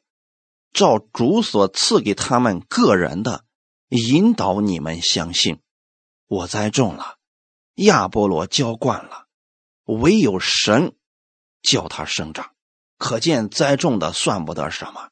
[0.72, 3.44] 照主所赐给他们个人的
[3.90, 5.62] 引导，你们相信。
[6.28, 7.18] 我栽种了，
[7.74, 9.28] 亚波罗浇灌了，
[9.84, 10.96] 唯有神
[11.62, 12.54] 叫他生长。
[12.98, 15.10] 可见栽种的算不得什么。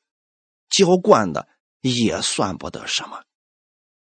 [0.70, 1.50] 浇灌的
[1.82, 3.26] 也算不得什么，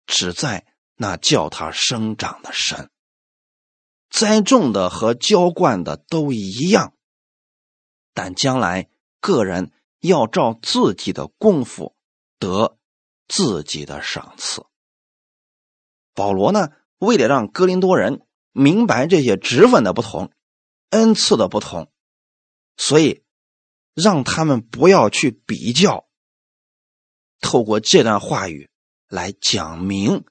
[0.06, 0.69] 只在
[1.02, 2.90] 那叫他生长的神。
[4.10, 6.92] 栽种的和浇灌的都一样，
[8.12, 11.96] 但将来个人要照自己的功夫
[12.38, 12.76] 得
[13.28, 14.66] 自己的赏赐。
[16.12, 20.30] 保罗呢，为了让哥林多人明白这些职分的不同、
[20.90, 21.90] 恩赐的不同，
[22.76, 23.24] 所以
[23.94, 26.06] 让他们不要去比较。
[27.40, 28.68] 透过这段话语
[29.08, 30.26] 来讲明，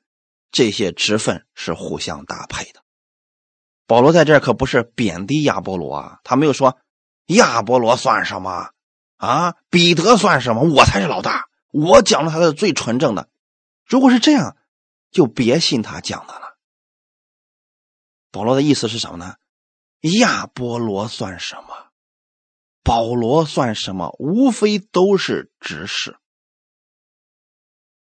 [0.51, 2.83] 这些职分是互相搭配的。
[3.85, 6.77] 保罗在这可不是贬低亚波罗啊，他没有说
[7.25, 8.71] 亚波罗算什么
[9.17, 13.29] 啊，彼得算什么，我才是老大，我讲的才是最纯正的。
[13.85, 14.57] 如果是这样，
[15.11, 16.57] 就别信他讲的了。
[18.31, 19.35] 保罗的意思是什么呢？
[20.19, 21.89] 亚波罗算什么？
[22.83, 24.15] 保罗算什么？
[24.19, 26.17] 无非都是执事。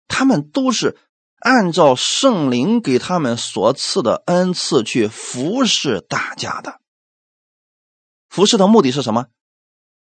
[0.07, 0.97] 他们都是
[1.45, 6.81] 按照圣灵给他们所赐的恩赐去服侍大家的。
[8.29, 9.27] 服侍的目的是什么？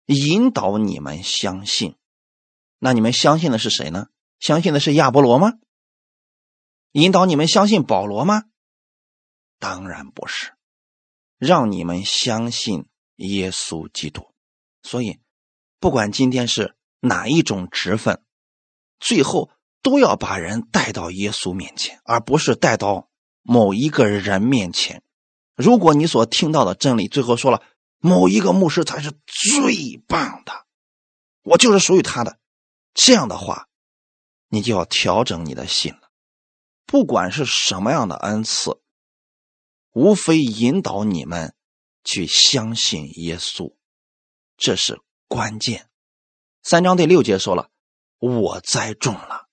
[0.05, 1.97] 引导你们相信。
[2.79, 4.09] 那你们相信的是谁呢？
[4.39, 5.55] 相信的是亚波罗吗？
[6.93, 8.43] 引导你们相信保罗吗？
[9.59, 10.53] 当然不是，
[11.39, 14.35] 让你们相信耶稣基督。
[14.83, 15.21] 所以，
[15.79, 18.23] 不管今天是哪一种职分，
[18.99, 19.51] 最后。
[19.83, 23.09] 都要把人带到耶稣面前，而不是带到
[23.43, 25.03] 某一个人面前。
[25.57, 27.63] 如果你所听到的真理最后说了
[27.99, 30.53] 某一个牧师才是最棒的，
[31.43, 32.39] 我就是属于他的，
[32.95, 33.69] 这样的话，
[34.49, 36.11] 你就要调整你的心了。
[36.87, 38.81] 不管是什么样的恩赐，
[39.93, 41.55] 无非引导你们
[42.03, 43.75] 去相信耶稣，
[44.57, 45.89] 这是关键。
[46.63, 47.71] 三章第六节说了
[48.19, 49.49] ：“我栽种了。”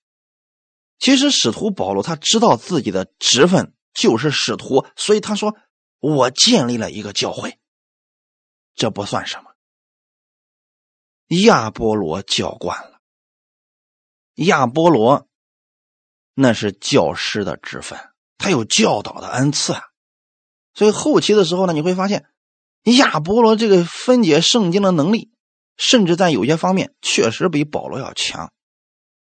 [0.98, 5.56] 其实使徒保罗他知道自己的职分就是使徒，所以他说
[6.00, 7.58] ：“我建立了一个教会，
[8.74, 9.50] 这不算什么。”
[11.44, 13.00] 亚波罗教惯了，
[14.36, 15.28] 亚波罗
[16.34, 17.98] 那是教师的职分，
[18.38, 19.82] 他有教导的恩赐啊。
[20.72, 22.30] 所以后期的时候呢，你会发现
[22.84, 25.30] 亚波罗这个分解圣经的能力
[25.76, 28.52] 甚至在有些方面确实比保罗要强。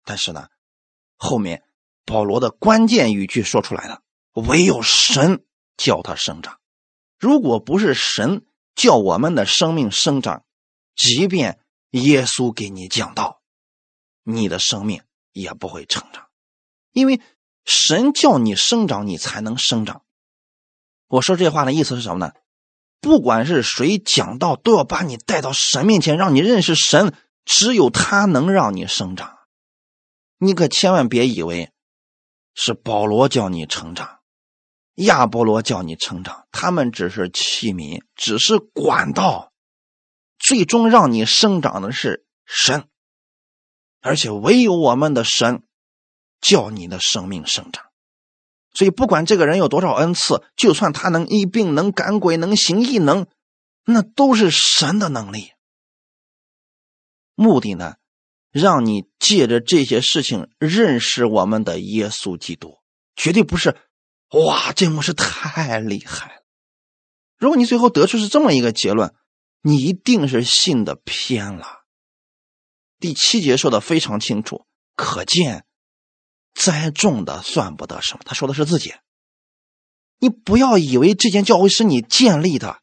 [0.04, 0.48] 但是呢，
[1.16, 1.64] 后面
[2.06, 4.00] 保罗的关键语句说出来了：
[4.32, 5.44] 唯有神
[5.76, 6.58] 叫他生长。
[7.18, 10.44] 如果不是神叫我们的生命生长，
[10.94, 11.58] 即便
[11.90, 13.42] 耶稣给你讲道，
[14.22, 16.28] 你的生命也不会成长，
[16.92, 17.20] 因为
[17.64, 20.02] 神叫你生长，你才能生长。
[21.08, 22.32] 我说这话的意思是什么呢？
[23.00, 27.14] 不管是谁讲道，都要把你带到神面前，让你认识神。
[27.44, 29.38] 只有他能让你生长。
[30.38, 31.70] 你可千万别以为
[32.56, 34.20] 是保罗叫你成长，
[34.94, 39.52] 亚波罗叫你成长，他们只是器皿，只是管道。
[40.38, 42.88] 最终让你生长的是神，
[44.00, 45.62] 而且唯有我们的神
[46.40, 47.84] 叫你的生命生长。
[48.74, 53.26] 所以，不管这个人有多少恩赐，就算他能医病、能赶鬼、能行异能，
[53.84, 55.52] 那都是神的能力。
[57.34, 57.96] 目的呢，
[58.58, 62.78] 让你借着这些事情认识我们的耶稣基督，
[63.14, 63.76] 绝对不是
[64.30, 66.42] 哇，这牧师太厉害了。
[67.36, 69.14] 如果你最后得出是这么一个结论，
[69.60, 71.66] 你一定是信的偏了。
[72.98, 74.64] 第七节说的非常清楚，
[74.94, 75.66] 可见。
[76.54, 78.94] 栽种的算不得什么，他说的是自己。
[80.18, 82.78] 你不要以为这间教会是你建立的，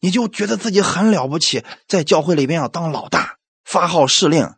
[0.00, 4.56] 你就觉得自己很了不起，在教会里边要当老大，发号施令，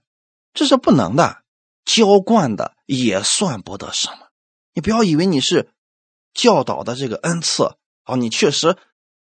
[0.54, 1.42] 这是不能的。
[1.84, 4.28] 浇灌的也算不得什么。
[4.72, 5.70] 你不要以为你是
[6.32, 8.78] 教导的这个恩赐哦，你确实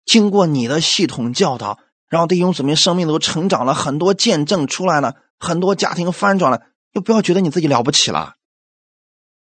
[0.06, 6.62] 经过你的系统教导，然后弟兄姊妹生命都成长了很多见证出来了，很多家庭翻转了，
[6.92, 8.36] 又不要觉得你自己了不起了。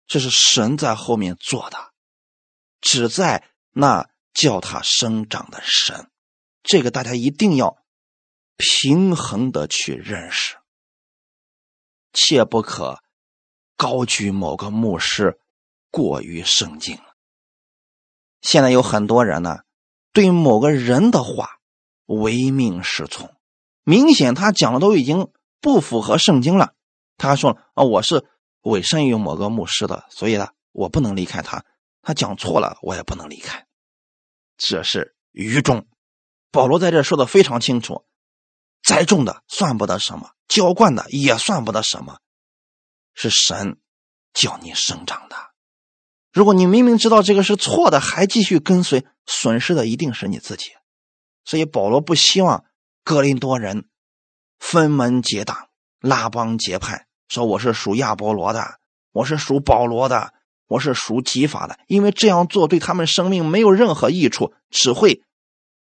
[0.07, 1.77] 这是神在后面做的，
[2.81, 6.09] 只在那叫他生长的神，
[6.63, 7.77] 这个大家一定要
[8.57, 10.57] 平衡的去认识，
[12.15, 13.03] 切不可
[13.77, 15.37] 高举某个牧师
[15.91, 16.97] 过于圣经。
[18.41, 19.59] 现在有很多人呢，
[20.11, 21.59] 对某个人的话
[22.07, 23.31] 唯命是从，
[23.83, 25.29] 明显他讲的都已经
[25.61, 26.73] 不符合圣经了。
[27.17, 28.25] 他说啊，我是。
[28.65, 31.63] 委身于某个牧师的，所以呢，我不能离开他。
[32.01, 33.67] 他讲错了，我也不能离开。
[34.57, 35.85] 这是愚忠。
[36.49, 38.05] 保罗在这说的非常清楚：
[38.85, 42.19] 栽种的算不得什么，浇灌的也算不得什么，
[43.15, 43.79] 是神
[44.31, 45.35] 叫你生长的。
[46.31, 50.71] 如果你明明知道这个是错的，还继续跟随，损失的一定是你自己。
[51.43, 52.65] 所以保罗不希望
[53.03, 53.89] 格林多人
[54.59, 55.69] 分门结党、
[55.99, 57.07] 拉帮结派。
[57.27, 58.79] 说我是属亚波罗的，
[59.11, 60.33] 我是属保罗的，
[60.67, 65.23] 我是属基法的，因为这样做对他们生命没有任何益处，只会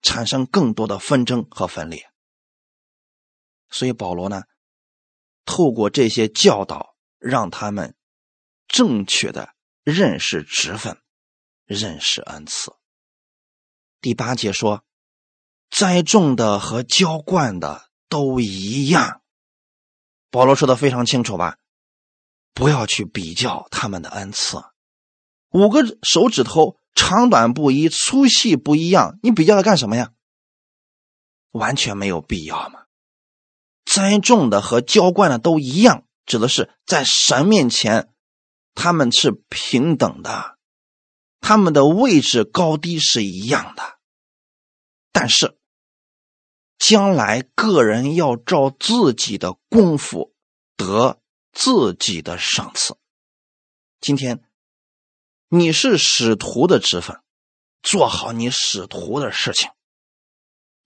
[0.01, 2.09] 产生更多的纷争和分裂。
[3.69, 4.43] 所以保罗呢，
[5.45, 7.95] 透过这些教导，让他们
[8.67, 9.53] 正确的
[9.83, 11.01] 认识职分，
[11.65, 12.73] 认识恩赐。
[14.01, 14.83] 第八节说，
[15.69, 19.21] 栽种的和浇灌的都一样。
[20.31, 21.57] 保罗说的非常清楚吧？
[22.53, 24.57] 不要去比较他们的恩赐，
[25.49, 30.11] 五个手指头长短不一，粗细不一样，你比较它干什么呀？
[31.51, 32.85] 完全没有必要嘛！
[33.91, 38.13] 栽种的和浇灌的都一样，指的是在神面前
[38.75, 40.57] 他们是平等的，
[41.39, 43.97] 他们的位置高低是一样的，
[45.11, 45.55] 但是。
[46.77, 50.33] 将来个人要照自己的功夫
[50.77, 51.19] 得
[51.51, 52.95] 自己的赏赐。
[53.99, 54.41] 今天
[55.49, 57.21] 你是使徒的职分，
[57.83, 59.71] 做好你使徒的事情；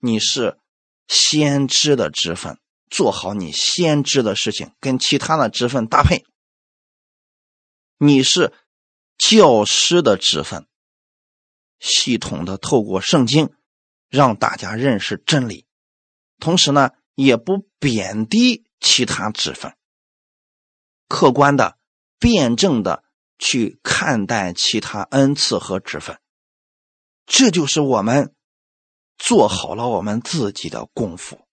[0.00, 0.58] 你是
[1.06, 2.58] 先知的职分，
[2.90, 6.24] 做好你先知的事情，跟其他的职分搭配；
[7.98, 8.52] 你是
[9.18, 10.66] 教师的职分，
[11.80, 13.52] 系统的透过圣经
[14.08, 15.66] 让大家认识真理。
[16.38, 19.74] 同时呢，也不贬低其他职分，
[21.08, 21.78] 客观的、
[22.18, 23.04] 辩证的
[23.38, 26.18] 去看待其他恩赐和职分，
[27.24, 28.34] 这就是我们
[29.16, 31.43] 做好了我们自己的功夫。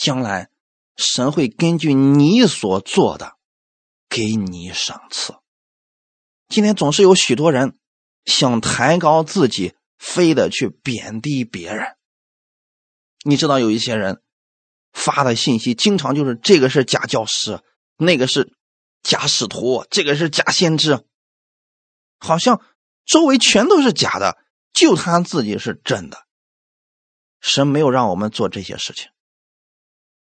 [0.00, 0.48] 将来
[0.96, 3.36] 神会根据你所做的
[4.08, 5.34] 给你赏赐。
[6.48, 7.78] 今天总是有许多人
[8.24, 11.98] 想抬高自己，非得去贬低别人。
[13.24, 14.22] 你知道有一些人
[14.94, 17.62] 发的信息，经常就是这个是假教师，
[17.98, 18.54] 那个是
[19.02, 21.04] 假使徒，这个是假先知，
[22.18, 22.62] 好像
[23.04, 24.38] 周围全都是假的，
[24.72, 26.26] 就他自己是真的。
[27.42, 29.10] 神没有让我们做这些事情，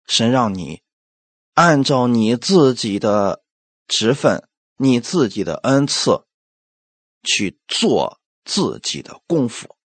[0.07, 0.82] 神让你
[1.54, 3.42] 按照你自己的
[3.88, 6.24] 职分、你自己的恩赐
[7.22, 9.76] 去做自己的功夫，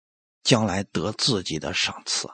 [0.43, 2.29] 将来得自己的赏赐。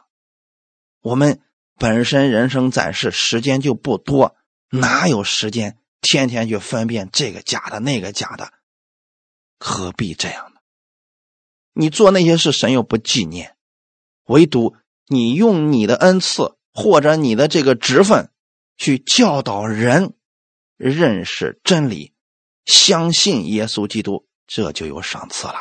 [1.01, 1.41] 我们
[1.76, 4.34] 本身人生在世，时间就不多，
[4.70, 8.53] 哪有时间天天去分辨这个假的、那个假的？
[9.59, 10.61] 何必这样呢？
[11.72, 13.57] 你做那些事，神又不纪念，
[14.24, 14.76] 唯独
[15.07, 18.31] 你用你的恩赐或者你的这个职分
[18.77, 20.14] 去教导人
[20.77, 22.12] 认识真理，
[22.66, 25.57] 相信耶稣基督，这就有赏赐了。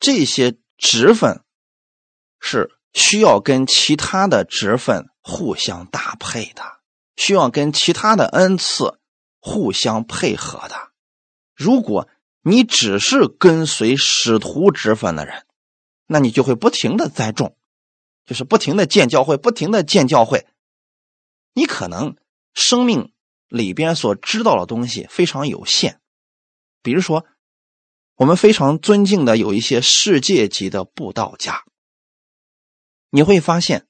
[0.00, 1.42] 这些职分
[2.40, 2.70] 是。
[2.94, 6.62] 需要跟其他的职分互相搭配的，
[7.16, 8.98] 需要跟其他的恩赐
[9.38, 10.74] 互相配合的。
[11.54, 12.08] 如果
[12.42, 15.46] 你只是跟随使徒职分的人，
[16.06, 17.56] 那你就会不停的栽种，
[18.28, 20.46] 就是不停的建教会，不停的建教会。
[21.54, 22.14] 你可能
[22.52, 23.14] 生命
[23.48, 25.98] 里边所知道的东西非常有限，
[26.82, 27.24] 比如说，
[28.16, 31.64] 我们非常尊敬的有一些世界级的布道家。
[33.08, 33.86] 你会发现，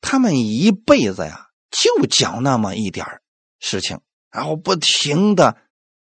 [0.00, 3.20] 他们一辈子呀，就讲那么一点
[3.60, 4.00] 事情，
[4.30, 5.58] 然后不停的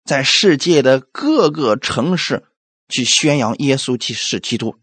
[0.05, 2.45] 在世界的各个城市
[2.87, 4.77] 去宣扬耶稣即是基督，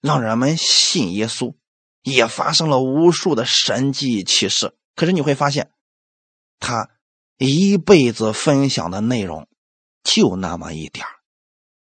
[0.00, 1.54] 让人们信耶稣，
[2.10, 4.76] 也发生了无数的神迹奇事。
[4.94, 5.70] 可是你会发现，
[6.58, 6.90] 他
[7.36, 9.48] 一辈子分享的内容
[10.02, 11.06] 就那么一点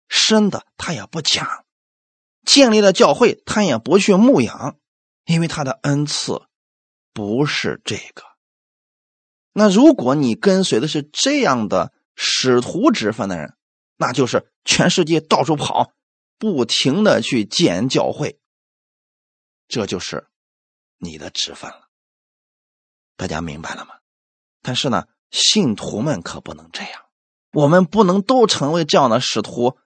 [0.09, 1.65] 深的他也不讲，
[2.45, 4.77] 建立了教会他也不去牧养。
[5.25, 6.43] 因为他的恩赐
[7.13, 8.23] 不是这个。
[9.53, 13.57] 那如果你跟随的是这样的使徒之分的人，
[13.97, 15.91] 那就是全世界到处跑，
[16.39, 18.39] 不停的去建教会，
[19.69, 20.29] 这就是
[20.99, 21.89] 你的职分了。
[23.17, 23.95] 大家明白了吗？
[24.63, 27.07] 但是呢，信徒们可不能这样，
[27.53, 29.79] 我们不能都成为这样的使徒，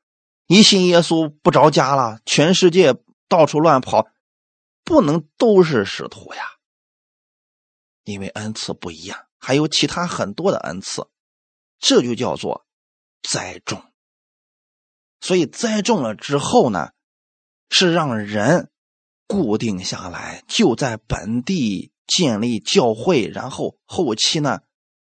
[0.46, 2.94] 一信耶稣不着家了，全世界
[3.28, 4.08] 到处乱跑。
[4.82, 6.42] 不能都是使徒呀，
[8.02, 11.06] 因为恩赐不一样，还有其他很多的恩赐，
[11.78, 12.66] 这就叫做
[13.22, 13.92] 栽种。
[15.20, 16.92] 所以栽种了之后呢，
[17.68, 18.69] 是让人
[19.30, 24.58] 固定下来，就在本地建立教会，然后后期呢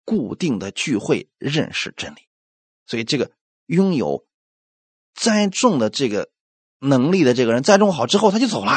[0.06, 2.22] 固定的聚会，认识真理。
[2.86, 3.32] 所以这个
[3.66, 4.24] 拥有
[5.14, 6.30] 栽种的这个
[6.78, 8.72] 能力的这个人，栽种好之后他就走了。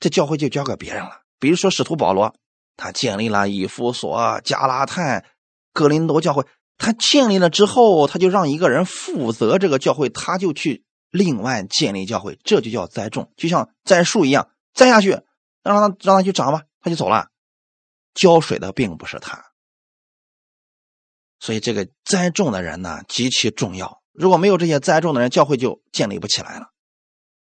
[0.00, 1.20] 这教会就交给别人了。
[1.38, 2.34] 比如说使徒保罗，
[2.78, 5.26] 他建立了以弗所、加拉太、
[5.74, 6.46] 格林多教会。
[6.78, 12.38] 他建立了之后，他就让一个人负责这个教会，他就去另外建立教会。
[12.42, 15.10] 这就叫栽种，就像栽树一样，栽下去，
[15.62, 17.30] 让他让他去长吧，他就走了。
[18.12, 19.52] 浇水的并不是他，
[21.40, 24.02] 所以这个栽种的人呢极其重要。
[24.12, 26.72] 如果没有这些栽种的人，教会就建立不起来了。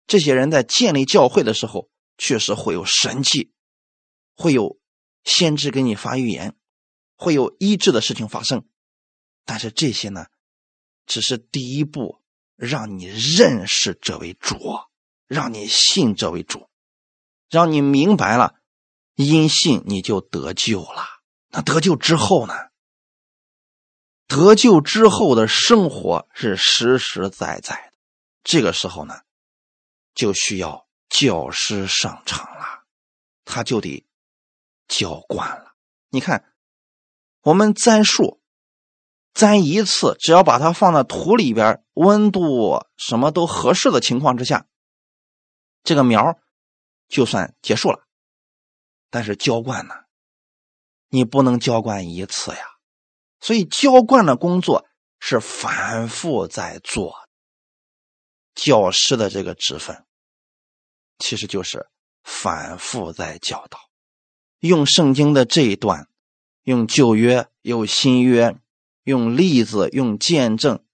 [0.07, 1.89] 这些人在建立教会的时候。
[2.21, 3.53] 确实会有神迹，
[4.35, 4.81] 会有
[5.23, 6.57] 先知给你发预言，
[7.15, 8.67] 会有医治的事情发生。
[9.45, 10.27] 但是这些呢，
[11.07, 12.21] 只是第一步，
[12.57, 14.59] 让你认识这位主，
[15.29, 16.68] 让你信这位主，
[17.49, 18.55] 让你明白了，
[19.15, 21.05] 因信你就得救了。
[21.51, 22.55] 那得救之后呢？
[24.27, 27.93] 得救之后的生活是实实在在的。
[28.45, 29.21] 这个时候呢，
[30.15, 30.87] 就需要。
[31.11, 32.85] 教师上场了，
[33.47, 34.07] 他就得
[34.87, 35.73] 浇灌了。
[36.11, 36.53] 你看，
[37.41, 38.43] 我们栽树，
[39.33, 44.67] 栽一次，只要把它放在土里边，温度什么都合适的情况之下，
[45.83, 46.39] 这个苗
[47.09, 48.07] 就算结束了。
[49.11, 49.95] 但是浇灌呢，
[51.09, 52.59] 你不能浇灌一次呀。
[53.41, 54.87] 所以浇灌的工作
[55.19, 57.29] 是反复在做。
[58.55, 60.05] 教师的这个职分。
[61.19, 61.89] 其实就是
[62.23, 63.79] 反复在教导，
[64.61, 66.09] 用圣经的这一段，
[66.63, 68.57] 用旧约，用新约，
[69.03, 70.85] 用例子，用见证，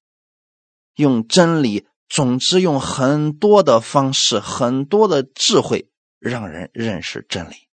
[0.95, 5.91] 用真理，总之用很多的方式，很多的智慧，
[6.25, 7.69] 让人认识真理，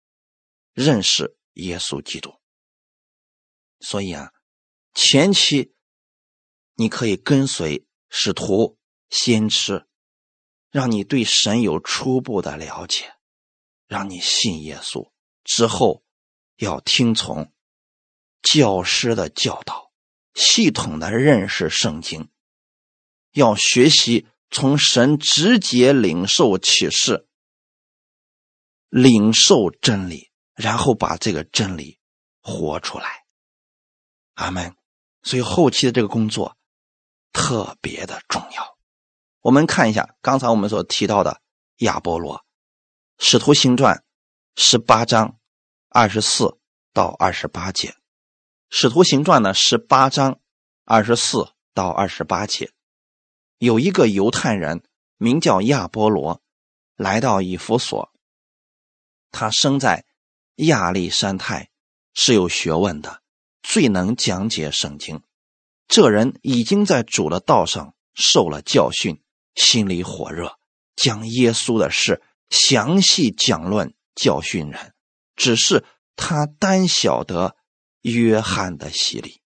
[0.74, 2.34] 认识耶稣基督。
[3.80, 4.32] 所以啊，
[4.94, 5.74] 前期
[6.76, 8.78] 你可以跟随使徒、
[9.10, 9.88] 先知。
[10.70, 13.14] 让你对神有初步的了解，
[13.88, 15.12] 让你信耶稣
[15.44, 16.02] 之后，
[16.56, 17.52] 要听从
[18.42, 19.92] 教师的教导，
[20.34, 22.30] 系统的认识圣经，
[23.32, 27.28] 要学习从神直接领受启示，
[28.92, 31.98] 领受真理，然后把这个真理
[32.44, 33.24] 活出来。
[34.36, 34.76] 阿门。
[35.24, 36.58] 所以后期的这个工作
[37.32, 38.78] 特别的重要。
[39.42, 41.42] 我们看一下刚才我们所提到的
[41.78, 42.38] 亚波罗，
[43.20, 43.98] 《使徒行传》
[44.56, 45.38] 十八章
[45.90, 46.58] 二十四
[46.92, 47.90] 到二十八节，
[48.70, 50.40] 《使徒行传》呢十八章
[50.86, 52.72] 二十四到二十八节，
[53.60, 54.84] 有一个犹太人
[55.18, 56.42] 名叫亚波罗，
[56.96, 58.11] 来到以弗所。
[59.32, 60.06] 他生在
[60.56, 61.70] 亚历山泰，
[62.14, 63.22] 是有学问的。
[63.64, 65.22] 最能讲解圣经，
[65.88, 69.22] 这人已经在主的道上受了教训，
[69.56, 70.58] 心里火热，
[70.96, 74.94] 将耶稣的事详细讲论教训人。
[75.36, 77.56] 只是他单晓得
[78.02, 79.42] 约翰的洗礼。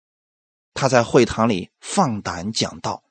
[0.74, 3.03] 他在会堂里放胆讲道，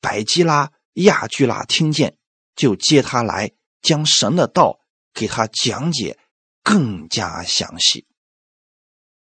[0.00, 2.16] 百基拉、亚居拉听见，
[2.56, 3.52] 就接他来，
[3.82, 4.80] 将神的道
[5.14, 6.18] 给他讲解
[6.62, 8.06] 更加详细。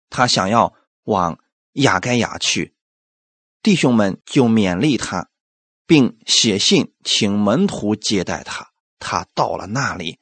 [0.08, 0.76] 他想要。
[1.04, 1.40] 往
[1.72, 2.74] 雅该亚去，
[3.62, 5.28] 弟兄们就勉励他，
[5.86, 8.70] 并写信请门徒接待他。
[9.00, 10.20] 他到了那里，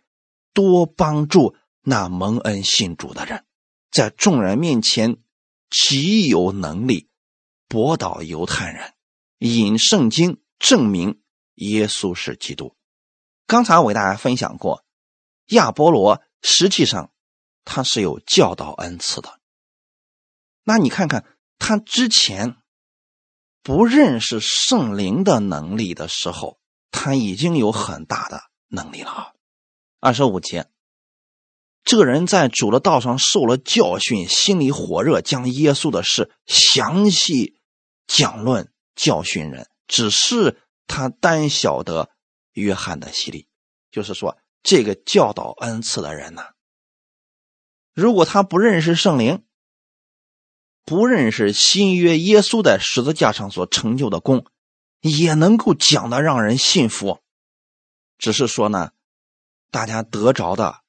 [0.55, 3.45] 多帮助那蒙恩信主的人，
[3.91, 5.19] 在众人面前
[5.69, 7.11] 极有能力
[7.67, 8.95] 驳倒犹太人，
[9.39, 11.21] 引圣经证明
[11.57, 12.75] 耶稣是基督。
[13.47, 14.85] 刚才我给大家分享过，
[15.49, 17.13] 亚波罗实际上
[17.65, 19.39] 他是有教导恩赐的。
[20.65, 21.25] 那你看看
[21.59, 22.57] 他之前
[23.63, 26.59] 不认识圣灵的能力的时候，
[26.91, 29.35] 他已经有很大的能力了！
[30.01, 30.71] 二十五节，
[31.85, 37.61] 这个人在主的道上受了教训，心里火热，将耶稣的事详细
[38.07, 39.69] 讲论教训人。
[39.87, 42.11] 只是他单晓得
[42.53, 43.49] 约翰的洗礼，
[43.91, 46.43] 就是说这个教导恩赐的人呢，
[47.95, 49.45] 如果他不认识圣灵。
[50.85, 54.47] 不认识新约耶稣在十字架上所成就的功，
[55.03, 57.21] 也能够讲的让人信服。
[58.17, 58.93] 只是说呢，
[59.71, 60.81] 大家得着的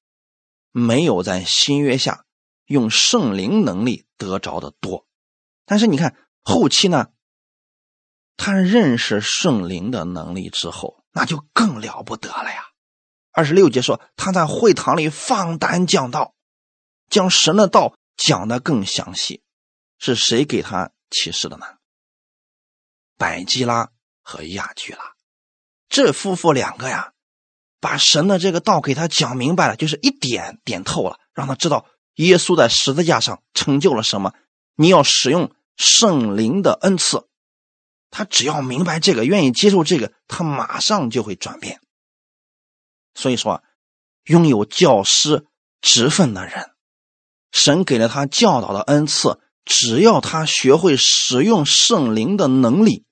[0.71, 2.23] 没有在新约下
[2.65, 5.05] 用圣灵能力得着的多。
[5.65, 7.07] 但是你看后期呢，
[8.37, 12.68] 他认识圣灵的能力之后，那就更了不得了呀。
[13.39, 16.33] 二十六节说他在会堂里放胆讲道，
[17.09, 19.41] 将神的道讲得更详细。
[19.97, 21.65] 是谁给他启示的呢？
[23.17, 25.13] 百基拉和亚居拉，
[25.87, 27.13] 这夫妇两个呀，
[27.79, 31.85] 把神的这个道给他讲明白了，就是一点点透了，让他知道
[32.15, 34.33] 耶稣在十字架上成就了什么。
[34.75, 37.25] 你要使用圣灵的恩赐，
[38.09, 41.79] 他只要明白这个，愿意接受这个，他马上就会转变。
[43.19, 43.61] 所以说，
[44.23, 45.45] 拥有教师
[45.81, 46.71] 职分的人，
[47.51, 49.41] 神给了他教导的恩赐。
[49.65, 53.05] 只要他学会使用圣灵的能力，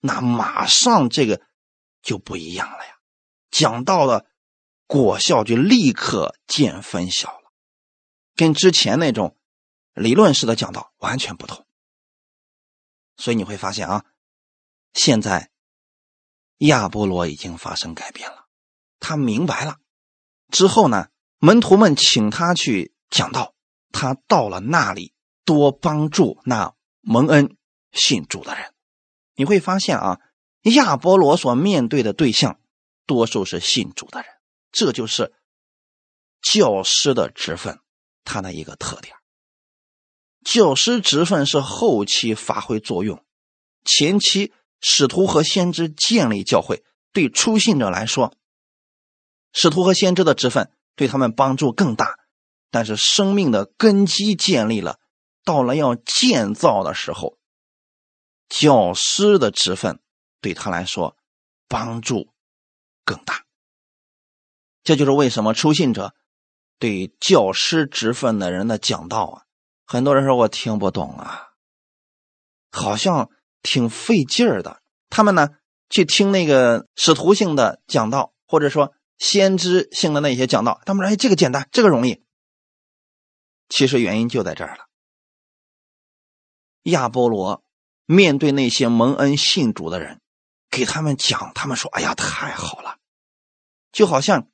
[0.00, 1.40] 那马上这个
[2.02, 2.98] 就不一样了呀！
[3.50, 4.26] 讲到的
[4.86, 7.52] 果效就立刻见分晓了，
[8.34, 9.38] 跟之前那种
[9.94, 11.64] 理论式的讲道完全不同。
[13.16, 14.04] 所以你会发现啊，
[14.92, 15.50] 现在
[16.58, 18.45] 亚波罗已经发生改变了，
[19.06, 19.76] 他明白了
[20.50, 21.06] 之后呢，
[21.38, 23.54] 门徒们请他去讲道，
[23.92, 25.12] 他到了那里。
[25.44, 27.56] 多帮助那蒙恩
[27.92, 28.74] 信主的人，
[29.36, 30.18] 你会发现啊，
[30.62, 32.58] 亚波罗所面对的对象，
[33.06, 34.28] 多数是信主的人，
[34.72, 35.32] 这就是
[36.42, 37.78] 教师的职分，
[38.24, 39.14] 他的一个特点。
[40.44, 43.24] 教师职分是后期发挥作用，
[43.84, 46.82] 前期使徒和先知建立教会，
[47.12, 48.36] 对初信者来说，
[49.52, 52.18] 使徒和先知的职分对他们帮助更大，
[52.70, 54.98] 但是生命的根基建立了。
[55.44, 57.38] 到了要建造的时候，
[58.48, 60.00] 教师的职分
[60.40, 61.16] 对他来说
[61.68, 62.32] 帮助
[63.04, 63.44] 更大。
[64.82, 66.14] 这就是为什么初信者
[66.80, 69.42] 对教师职分的人的讲道啊，
[69.86, 71.50] 很多人说我听不懂啊，
[72.72, 73.30] 好像
[73.62, 74.82] 挺费劲儿的。
[75.08, 75.50] 他们呢
[75.88, 82.24] 去听那个使徒性的讲道，或者说先知性的那些讲道，他们说：“哎，这个简单，这个容易。”
[83.68, 84.86] 其实原因就在这儿了。
[86.82, 87.64] 亚波罗
[88.04, 90.20] 面对那些蒙恩信主的人，
[90.70, 92.98] 给他们讲，他们说：“哎呀，太好了，
[93.90, 94.48] 就好像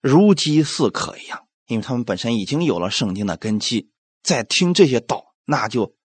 [0.00, 3.90] 如饥似渴一样，因为他们本身已经有了圣经的根基，
[4.22, 5.96] 在听这些道，那就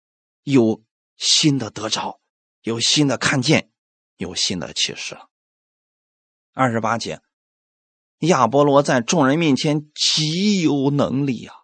[0.44, 0.84] 有
[1.18, 2.20] 新的得着，
[2.62, 3.72] 有新的看见，
[4.16, 5.28] 有新的启示了。”
[6.54, 7.22] 二十八节，
[8.22, 11.56] 亚波罗在众人面前极有能力啊，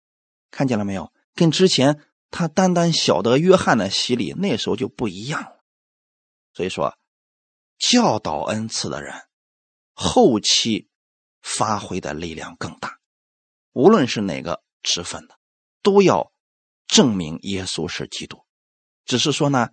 [0.51, 1.11] 看见了没有？
[1.33, 5.63] 跟之前他单单晓得约翰的洗礼，那时候就不一样了。
[6.53, 6.97] 所以说，
[7.77, 9.13] 教导恩赐的人，
[9.93, 10.89] 后期
[11.41, 12.97] 发挥的力量更大。
[13.73, 15.37] 无论是哪个职分的，
[15.83, 16.31] 都要
[16.87, 18.43] 证明耶稣是基督。
[19.05, 19.69] 只是说呢，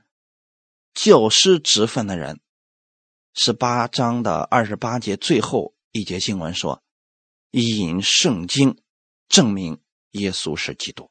[0.92, 2.40] 教师职分的人，
[3.32, 6.82] 十八章的二十八节最后一节经文说
[7.52, 8.82] ：“引圣经
[9.28, 9.80] 证明
[10.10, 11.10] 耶稣是基督。”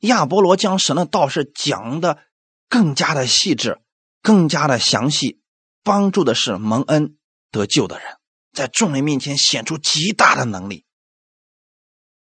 [0.00, 2.22] 亚波罗将神的道是讲的
[2.68, 3.80] 更加的细致。
[4.22, 5.40] 更加的详细，
[5.84, 7.16] 帮助的是蒙恩
[7.52, 8.18] 得救的人，
[8.52, 10.84] 在众人面前显出极大的能力。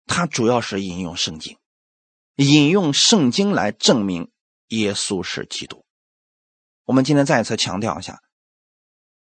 [0.05, 1.57] 他主要是引用圣经，
[2.35, 4.31] 引用圣经来证明
[4.67, 5.87] 耶稣是基督。
[6.85, 8.21] 我们今天再一次强调一下，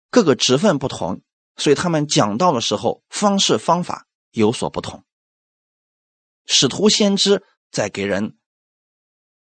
[0.09, 1.21] 各个职分不同，
[1.57, 5.03] 所以他们讲道的时候方式方法有所不同。
[6.45, 8.37] 使徒先知在给人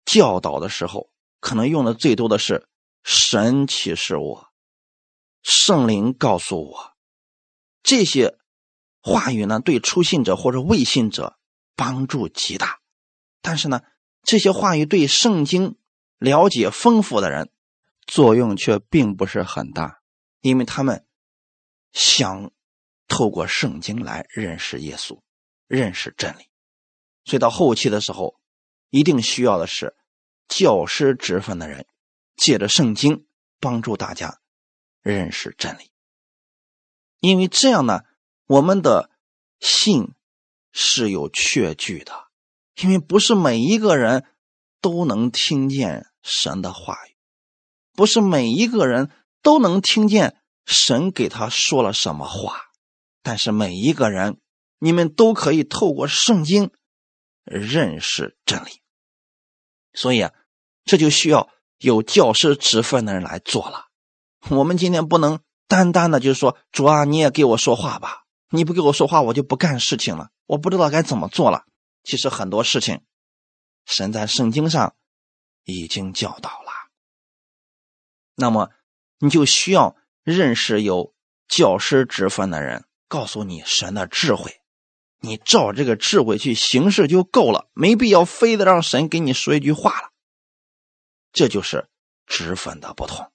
[0.06, 2.68] 教导的时候，可能用的最多的是。
[3.08, 4.48] 神启示我，
[5.44, 6.96] 圣灵告诉我，
[7.84, 8.40] 这些
[9.00, 11.38] 话语呢，对初信者或者未信者
[11.76, 12.80] 帮助极大。
[13.44, 13.82] 但是呢，
[14.24, 15.78] 这些话语对圣经
[16.18, 17.52] 了解丰富的人
[18.08, 20.02] 作用却并不是很大，
[20.42, 21.06] 因为他们
[21.96, 22.52] 想
[23.08, 25.20] 透过圣经来认识耶稣、
[25.66, 26.44] 认识真理。
[27.24, 28.40] 所以到后期的时候，
[28.92, 29.96] 一定需要的是
[30.48, 31.88] 教师职分的人。
[32.36, 33.26] 借着圣经
[33.62, 34.42] 帮助大家
[35.02, 35.90] 认识真理，
[37.22, 38.02] 因为这样呢，
[38.46, 39.10] 我们的
[39.62, 40.14] 信
[40.74, 42.28] 是有确据的。
[42.82, 44.26] 因为不是每一个人
[44.82, 47.16] 都能听见神的话语，
[47.94, 49.10] 不是每一个人
[49.42, 52.62] 都能听见神给他说了什么话，
[53.22, 54.40] 但是每一个人，
[54.80, 56.72] 你们都可以透过圣经
[57.44, 58.82] 认识真理。
[59.94, 60.34] 所以啊，
[60.84, 61.50] 这就需要。
[61.78, 63.88] 有教师职分的人来做了，
[64.50, 71.66] 我们今天不能单单的，就是说主啊，你也给我说话吧，你不给我说话，我就不干事情了，我不知道该怎么做了。
[72.02, 73.02] 其实很多事情，
[73.86, 74.96] 神在圣经上
[75.66, 76.72] 已经教导了，
[78.36, 78.72] 那么
[79.20, 81.14] 你就需要认识有
[81.48, 84.60] 教师职分的人，告诉你神的智慧，
[85.20, 90.10] 你照这个智慧去行事就够了，没必要非得让神给你说一句话了。
[91.32, 91.88] 这就是
[92.26, 93.32] 职分的不同。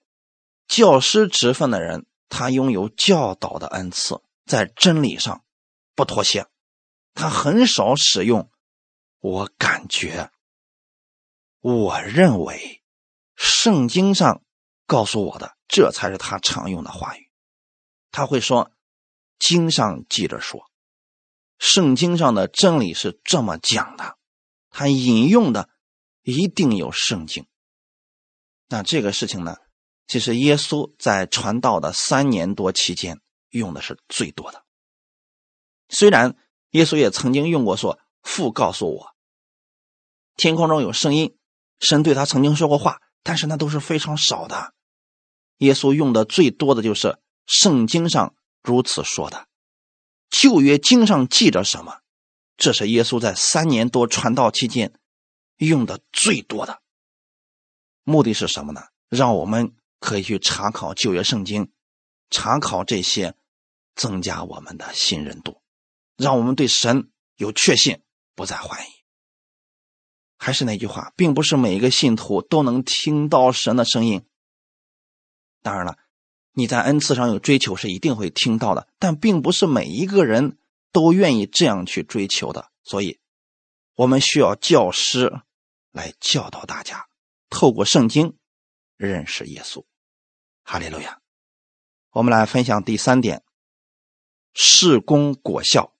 [0.66, 5.44] 教师职分的人，他拥有教导的恩赐，在真理上
[5.94, 6.48] 不妥协，
[7.14, 8.50] 他很少使用
[9.20, 10.32] “我感觉
[11.62, 12.82] ”“我认为
[13.36, 14.42] ”“圣经上
[14.86, 17.30] 告诉我的”，这才是他常用的话语。
[18.10, 18.72] 他会说
[19.38, 20.68] ：“经上记着说，
[21.58, 24.18] 圣经上的真理是这么讲的。”
[24.68, 25.68] 他引用的
[26.22, 27.46] 一定有圣经。
[28.68, 29.58] 那这个事情呢，
[30.08, 34.64] 其实耶稣在传道的三年多期间用的是最多的。
[35.88, 36.36] 虽然
[36.70, 39.14] 耶稣也曾经用过说“父告诉我”，
[40.36, 41.36] 天空中有声音，
[41.78, 44.74] 神对他曾经说过话，但是那都是非常少的。
[45.60, 49.46] 耶稣用的最多的就是圣经上如此说的，
[50.30, 52.00] 旧约经上记着什么，
[52.56, 54.92] 这是耶稣在三年多传道期间
[55.56, 56.80] 用的最多的。
[58.04, 58.82] 目的是什么呢？
[59.08, 61.70] 让我们可以去查考旧约圣经，
[62.30, 63.34] 查考这些，
[63.94, 65.60] 增加我们的信任度，
[66.16, 68.00] 让我们对神有确信，
[68.34, 68.88] 不再怀疑。
[70.38, 74.24] 还是那句话，并不是每一个信徒都能听到神的声音。
[75.62, 75.98] 当然了，
[76.52, 80.58] 你在恩赐上有追求是一定会听到的，但并不是每一个人
[80.92, 82.70] 都愿意这样去追求的。
[82.82, 83.20] 所以，
[83.94, 85.40] 我们需要教师
[85.92, 87.06] 来教导大家。
[87.50, 88.38] 透过圣经
[88.96, 89.84] 认识耶稣，
[90.62, 91.20] 哈利路亚。
[92.10, 93.42] 我们来分享第三点：
[94.54, 95.94] 事功果效，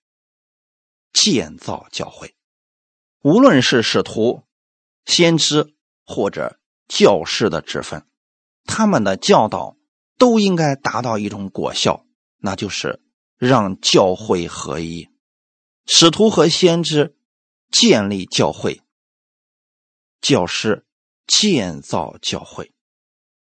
[1.13, 2.35] 建造教会。
[3.23, 4.45] 无论是使徒、
[5.05, 5.75] 先知
[6.07, 6.59] 或者
[6.89, 8.07] 教士的职分，
[8.65, 9.77] 他们的教导
[10.19, 12.05] 都应该达到一种果效，
[12.39, 13.01] 那就是
[13.37, 15.09] 让教会合一。
[15.87, 17.17] 使徒和先知
[17.71, 18.81] 建立教会，
[20.21, 20.85] 教师。
[21.33, 22.73] 建造教会，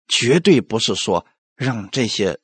[0.07, 1.25] 绝对不是说
[1.57, 2.39] 让这些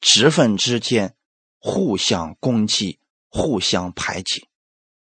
[0.00, 1.14] 职分之间
[1.60, 2.98] 互相攻击、
[3.28, 4.48] 互相排挤，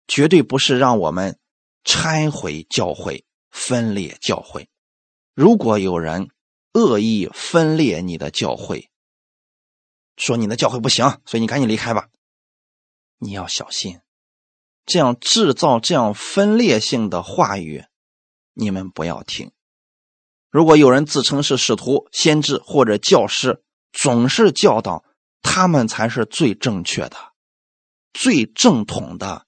[0.09, 1.39] 绝对不是让我们
[1.85, 4.67] 拆毁教会、分裂教会。
[5.33, 6.27] 如果有人
[6.75, 8.89] 恶意分裂你的教会，
[10.17, 12.09] 说你的教会不行，所以你赶紧离开吧，
[13.17, 14.01] 你要小心，
[14.85, 17.85] 这样制造这样分裂性的话语，
[18.53, 19.53] 你们不要听。
[20.49, 23.63] 如果有人自称是使徒、先知或者教师，
[23.93, 25.05] 总是教导
[25.41, 27.15] 他们才是最正确的、
[28.11, 29.45] 最正统的，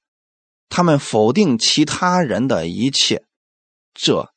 [0.69, 3.25] 他们否定其他人的一切，
[3.93, 4.33] 这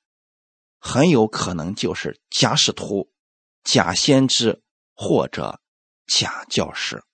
[0.80, 3.12] 很有可能就是假使徒、
[3.62, 4.62] 假先知
[4.94, 5.60] 或者
[6.06, 7.04] 假教师。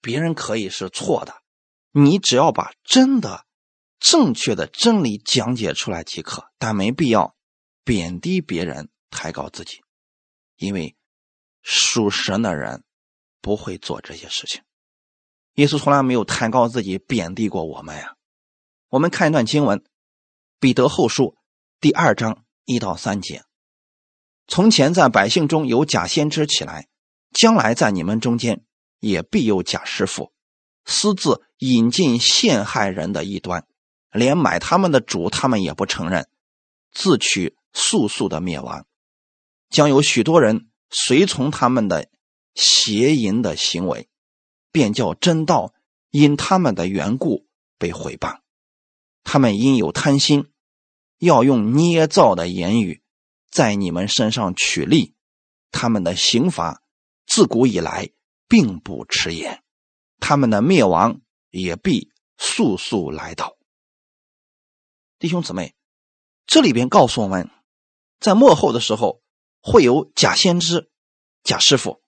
[0.00, 1.42] 别人可以是错的。
[1.90, 3.46] 你只要把真的、
[3.98, 7.36] 正确的真理讲解出来即可，但没必要
[7.84, 9.82] 贬低别人、抬高自己，
[10.56, 10.96] 因为
[11.62, 12.84] 属神的人
[13.40, 14.62] 不会做这些事情。
[15.54, 18.16] 耶稣从来没有抬高自己、贬低过我们呀。
[18.88, 19.78] 我们看一段经文，
[20.58, 21.24] 《彼得后书》
[21.80, 23.44] 第二章一到三节：
[24.46, 26.88] 从前在百姓中有假先知起来，
[27.32, 28.64] 将来在你们中间
[29.00, 30.32] 也必有假师傅。
[30.86, 33.66] 私自引进陷害人的一端，
[34.12, 36.28] 连买他们的主他们也不承认，
[36.92, 38.86] 自取速速的灭亡。
[39.68, 42.08] 将有许多人随从他们的
[42.54, 44.08] 邪淫的行为，
[44.70, 45.74] 便叫真道
[46.10, 47.46] 因他们的缘故
[47.78, 48.40] 被毁谤。
[49.22, 50.50] 他们因有贪心，
[51.18, 53.02] 要用捏造的言语
[53.50, 55.14] 在你们身上取利。
[55.70, 56.82] 他们的刑罚
[57.26, 58.10] 自古以来
[58.48, 59.62] 并不迟延。
[60.20, 63.56] 他们的灭亡也必速速来到。
[65.18, 65.74] 弟兄姊妹，
[66.46, 67.50] 这里边告诉我们，
[68.20, 69.22] 在末后的时候
[69.60, 70.90] 会有假先知、
[71.42, 72.02] 假师傅。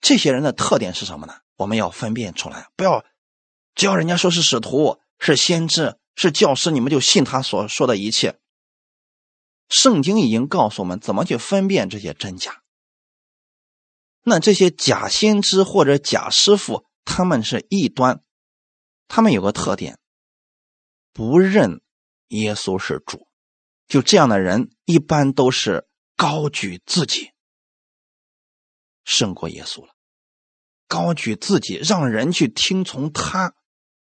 [0.00, 1.34] 这些人的特点是什么呢？
[1.56, 3.04] 我们要分辨出来，不要
[3.74, 8.38] 只要人家说是使徒、是先知、是教师，你们就信他所说的一切。
[9.68, 12.62] 圣经已经告诉我们怎么去分辨这些真假。
[14.22, 16.86] 那这些假先知或者假师傅。
[17.06, 18.24] 他们是异端，
[19.08, 19.98] 他们有个特点，
[21.12, 21.82] 不认
[22.28, 23.28] 耶稣是主。
[23.86, 25.86] 就这样的人，一般都是
[26.16, 27.32] 高举自己，
[29.04, 29.94] 胜过耶稣了。
[30.88, 33.52] 高举自己，让人去听从他，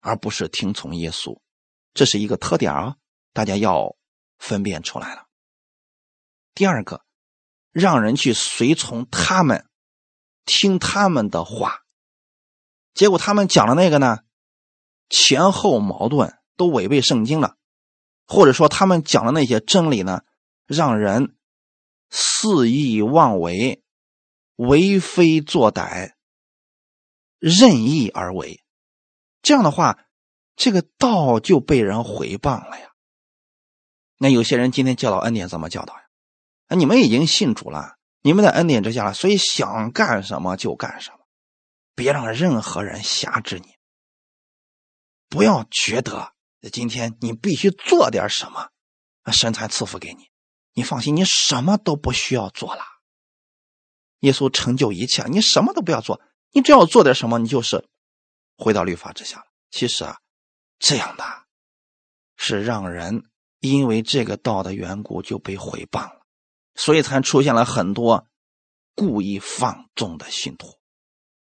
[0.02, 1.40] 而不是听从耶稣，
[1.94, 2.96] 这是一个特点啊！
[3.34, 3.96] 大家要
[4.38, 5.28] 分辨出来了。
[6.54, 7.04] 第二个，
[7.72, 9.68] 让人去随从他们，
[10.46, 11.82] 听他们的话。
[12.94, 14.20] 结果他们讲的那个呢，
[15.10, 17.56] 前后矛盾，都违背圣经了，
[18.28, 20.24] 或者说他们讲的那些真理呢，
[20.66, 21.38] 让人
[22.10, 23.82] 肆意妄为、
[24.56, 26.14] 为非作歹、
[27.40, 28.62] 任意而为。
[29.42, 30.06] 这样的话，
[30.56, 32.92] 这个道就被人毁谤了呀。
[34.18, 36.02] 那有些人今天教导恩典怎么教导呀？
[36.68, 41.18] 啊，你们已经信主了，你们在恩典之下了，所以想干什么就干什么。
[41.96, 43.76] 别让任何人辖制你，
[45.28, 46.34] 不要觉得
[46.72, 48.70] 今天你必须做点什么，
[49.32, 50.30] 神才赐福给你。
[50.74, 52.82] 你放心，你什么都不需要做了。
[54.20, 56.22] 耶稣成就一切，你什么都不要做，
[56.52, 57.90] 你只要做点什么，你就是
[58.56, 59.46] 回到律法之下了。
[59.70, 60.20] 其实啊，
[60.82, 61.24] 这样的
[62.36, 63.24] 是让人
[63.60, 66.26] 因为这个道的缘故就被毁谤了，
[66.74, 68.28] 所以才出现了很多
[68.96, 70.80] 故意放纵的信徒。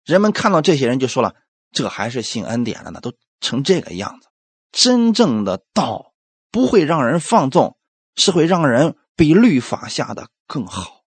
[0.05, 1.35] 人们看到这些人就说了
[1.73, 4.29] ：“这还是信恩典的呢，都成这个样子。
[4.71, 6.15] 真正的道
[6.53, 7.77] 不会让人放纵，
[8.15, 11.03] 是会让人比律法下的更好。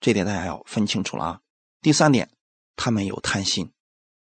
[0.00, 1.40] 这点大家要分清楚了啊。
[1.82, 2.30] 第三点，
[2.74, 3.72] 他们有贪心，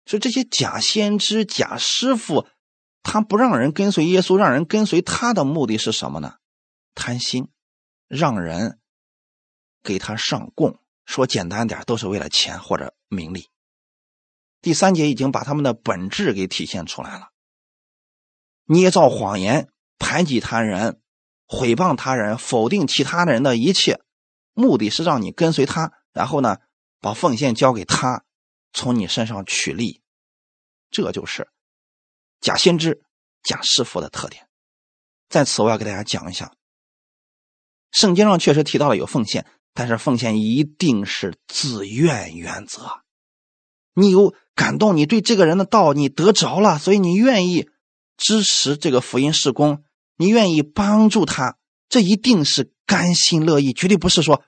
[0.06, 2.48] 所以这些假先知、假师傅，
[3.04, 6.38] 他不让人跟随耶稣，让人跟随他的目的是什么呢？
[6.96, 7.50] 贪心，
[8.08, 8.80] 让人
[9.84, 10.80] 给他上供。
[11.06, 13.50] 说简单点，都是为了钱或者名利。”
[14.62, 17.32] 第三节已经把他们的本质给体现出来了：
[18.66, 21.02] 捏造谎言、排挤他人、
[21.46, 24.02] 毁谤他人、否定其他人的一切，
[24.54, 26.60] 目的是让你跟随他，然后呢，
[27.02, 28.24] 把奉献交给他，
[28.72, 30.02] 从你身上取利。
[30.90, 31.50] 这就是
[32.44, 33.02] 假先知、
[33.42, 34.48] 假师傅的特点。
[35.30, 36.52] 在此，我要给大家讲一下，
[37.90, 43.02] 圣经上确实提到了有奉献，但是奉献一定是自愿原则。
[43.94, 47.70] 你有感动，你对这个人的道你得着了，所以你愿意
[48.18, 49.82] 支持这个福音事工，
[50.18, 54.44] 你愿意帮助他，这一定是甘心乐意，绝对不是说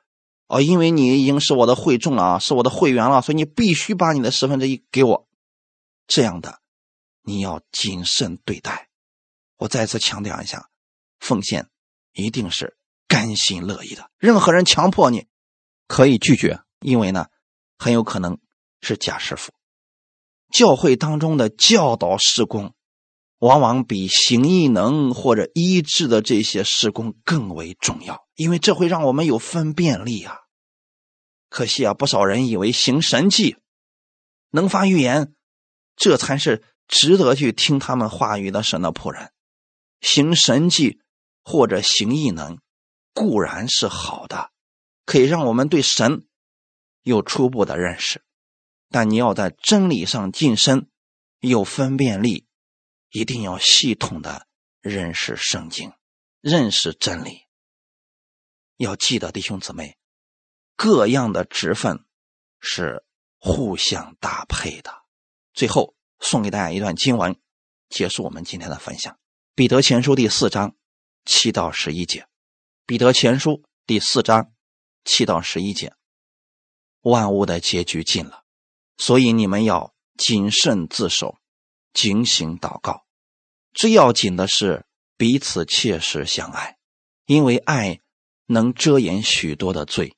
[0.47, 5.27] 哦，因为你已经是我的会众了啊，是我的会员了，所以你必须把你的十分之一给我。
[6.07, 6.59] 这样的
[7.25, 8.89] 你要谨慎对待。
[9.57, 10.69] 我再次强调一下，
[11.19, 11.69] 奉献
[12.13, 15.27] 一定是甘心乐意的，任何人强迫你
[15.87, 17.27] 可以拒绝，因为呢，
[17.77, 18.39] 很有可能。
[18.81, 19.51] 是假师傅，
[20.51, 22.75] 教会当中的教导施工，
[23.39, 30.41] 往往比行异能或者医治的这些施工更为重要，因为这会让我们有分辨力啊。
[31.49, 33.57] 可惜啊，不少人以为行神迹、
[34.51, 35.33] 能发预言，
[35.95, 39.31] 这才是值得去听他们话语的神的仆人。
[40.01, 41.01] 行神迹
[41.43, 42.59] 或者行异能
[43.13, 44.51] 固然是好的，
[45.05, 46.27] 可以让我们对神
[47.01, 48.23] 有初步的认识，
[48.89, 50.89] 但你要在真理上晋升，
[51.39, 52.47] 有分辨力。
[53.11, 54.45] 一定要系统的
[54.81, 55.93] 认识圣经，
[56.41, 57.43] 认识真理。
[58.75, 59.97] 要记得，弟兄姊妹，
[60.75, 62.03] 各样的职分
[62.59, 63.05] 是
[63.37, 64.91] 互相搭配的。
[65.53, 67.35] 最后送给大家一段经文，
[67.89, 69.13] 结束我们今天的分享。
[69.55, 70.75] 《彼得前书》第四章
[71.25, 72.21] 七到十一节，
[72.85, 73.51] 《彼得前书》
[73.85, 74.51] 第四章
[75.03, 75.93] 七到十一节，
[77.01, 78.43] 万物的结局近了，
[78.97, 81.37] 所以你们要谨慎自守，
[81.93, 83.05] 警醒祷告。
[83.73, 84.85] 最要紧的是
[85.17, 86.77] 彼此切实相爱，
[87.25, 88.01] 因为爱
[88.47, 90.15] 能遮掩许多的罪。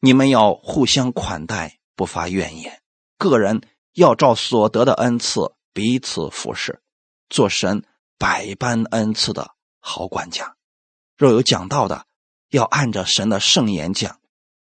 [0.00, 2.82] 你们要互相款待，不发怨言。
[3.18, 3.60] 个人
[3.92, 6.82] 要照所得的恩赐彼此服侍，
[7.28, 7.84] 做神
[8.18, 10.56] 百般恩赐的好管家。
[11.16, 12.06] 若有讲道的，
[12.48, 14.18] 要按着神的圣言讲；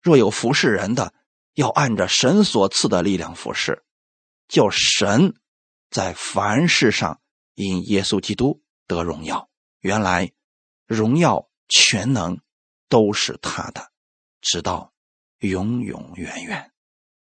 [0.01, 1.13] 若有服侍人的，
[1.55, 3.85] 要按着神所赐的力量服侍，
[4.49, 5.35] 叫神
[5.91, 7.21] 在凡事上。
[7.55, 9.51] 因耶稣基督得荣耀，
[9.81, 10.33] 原来
[10.87, 12.41] 荣耀全能
[12.89, 13.91] 都是他的，
[14.41, 14.95] 直到
[15.41, 16.73] 永永远远。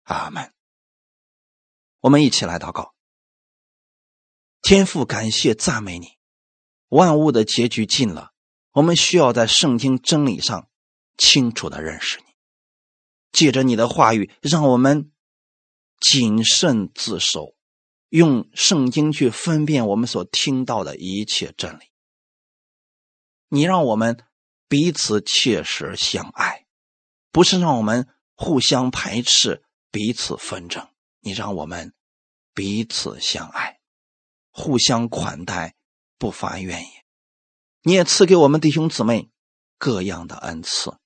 [0.05, 0.51] 阿门。
[2.05, 2.95] 我们一起来祷告。
[4.61, 6.19] 天父，感谢赞美你，
[6.89, 8.33] 万物的结局近了，
[8.73, 10.69] 我们需要在圣经真理上
[11.17, 12.25] 清楚的认识你，
[13.33, 15.13] 借着你的话语，让我们
[15.99, 17.57] 谨慎自守。
[18.11, 21.85] 用圣经去分辨我们所听到的一切真理。
[23.49, 24.23] 你让我们
[24.69, 26.67] 彼此切实相爱，
[27.33, 30.87] 不是让我们互相排斥、彼此纷争。
[31.25, 31.95] 你让我们
[32.53, 33.81] 彼此相爱，
[34.51, 35.75] 互相款待，
[36.19, 37.05] 不发怨言。
[37.83, 39.31] 你也赐给我们弟兄姊妹
[39.79, 40.99] 各样的恩赐，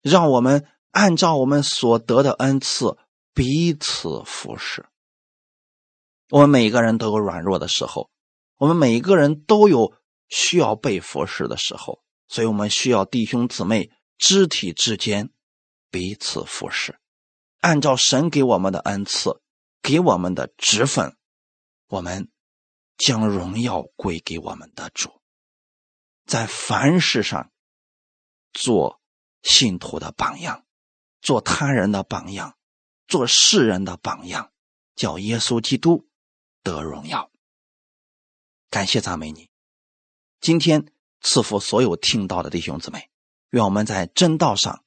[0.00, 2.96] 让我们按照我们所得的恩赐
[3.34, 4.86] 彼此服侍。
[6.30, 8.08] 我们每个人都有软弱的时候，
[8.58, 9.92] 我们每一个人都有
[10.28, 15.30] 需要被服侍的时候，所以我们需要弟兄姊妹肢体之间
[15.90, 17.00] 彼此服侍，
[17.66, 19.42] 按照神给我们的恩赐，
[19.82, 21.16] 给我们的职分，
[21.88, 22.30] 我们
[22.96, 25.20] 将荣耀归给我们的主，
[26.26, 27.50] 在凡事上
[28.52, 29.00] 做
[29.42, 30.64] 信徒的榜样，
[31.20, 32.56] 做他人的榜样，
[33.08, 34.52] 做世人的榜样，
[34.94, 36.08] 叫耶稣基督。
[36.62, 37.32] 得荣耀，
[38.70, 39.50] 感谢赞美你。
[40.40, 43.10] 今天赐福所有听到的弟兄姊妹，
[43.50, 44.84] 愿我们在真道上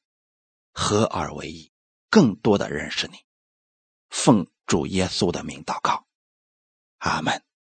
[0.72, 1.74] 合而为一，
[2.10, 3.18] 更多的认识你。
[4.10, 6.08] 奉主耶稣的名祷告，
[6.98, 7.49] 阿门。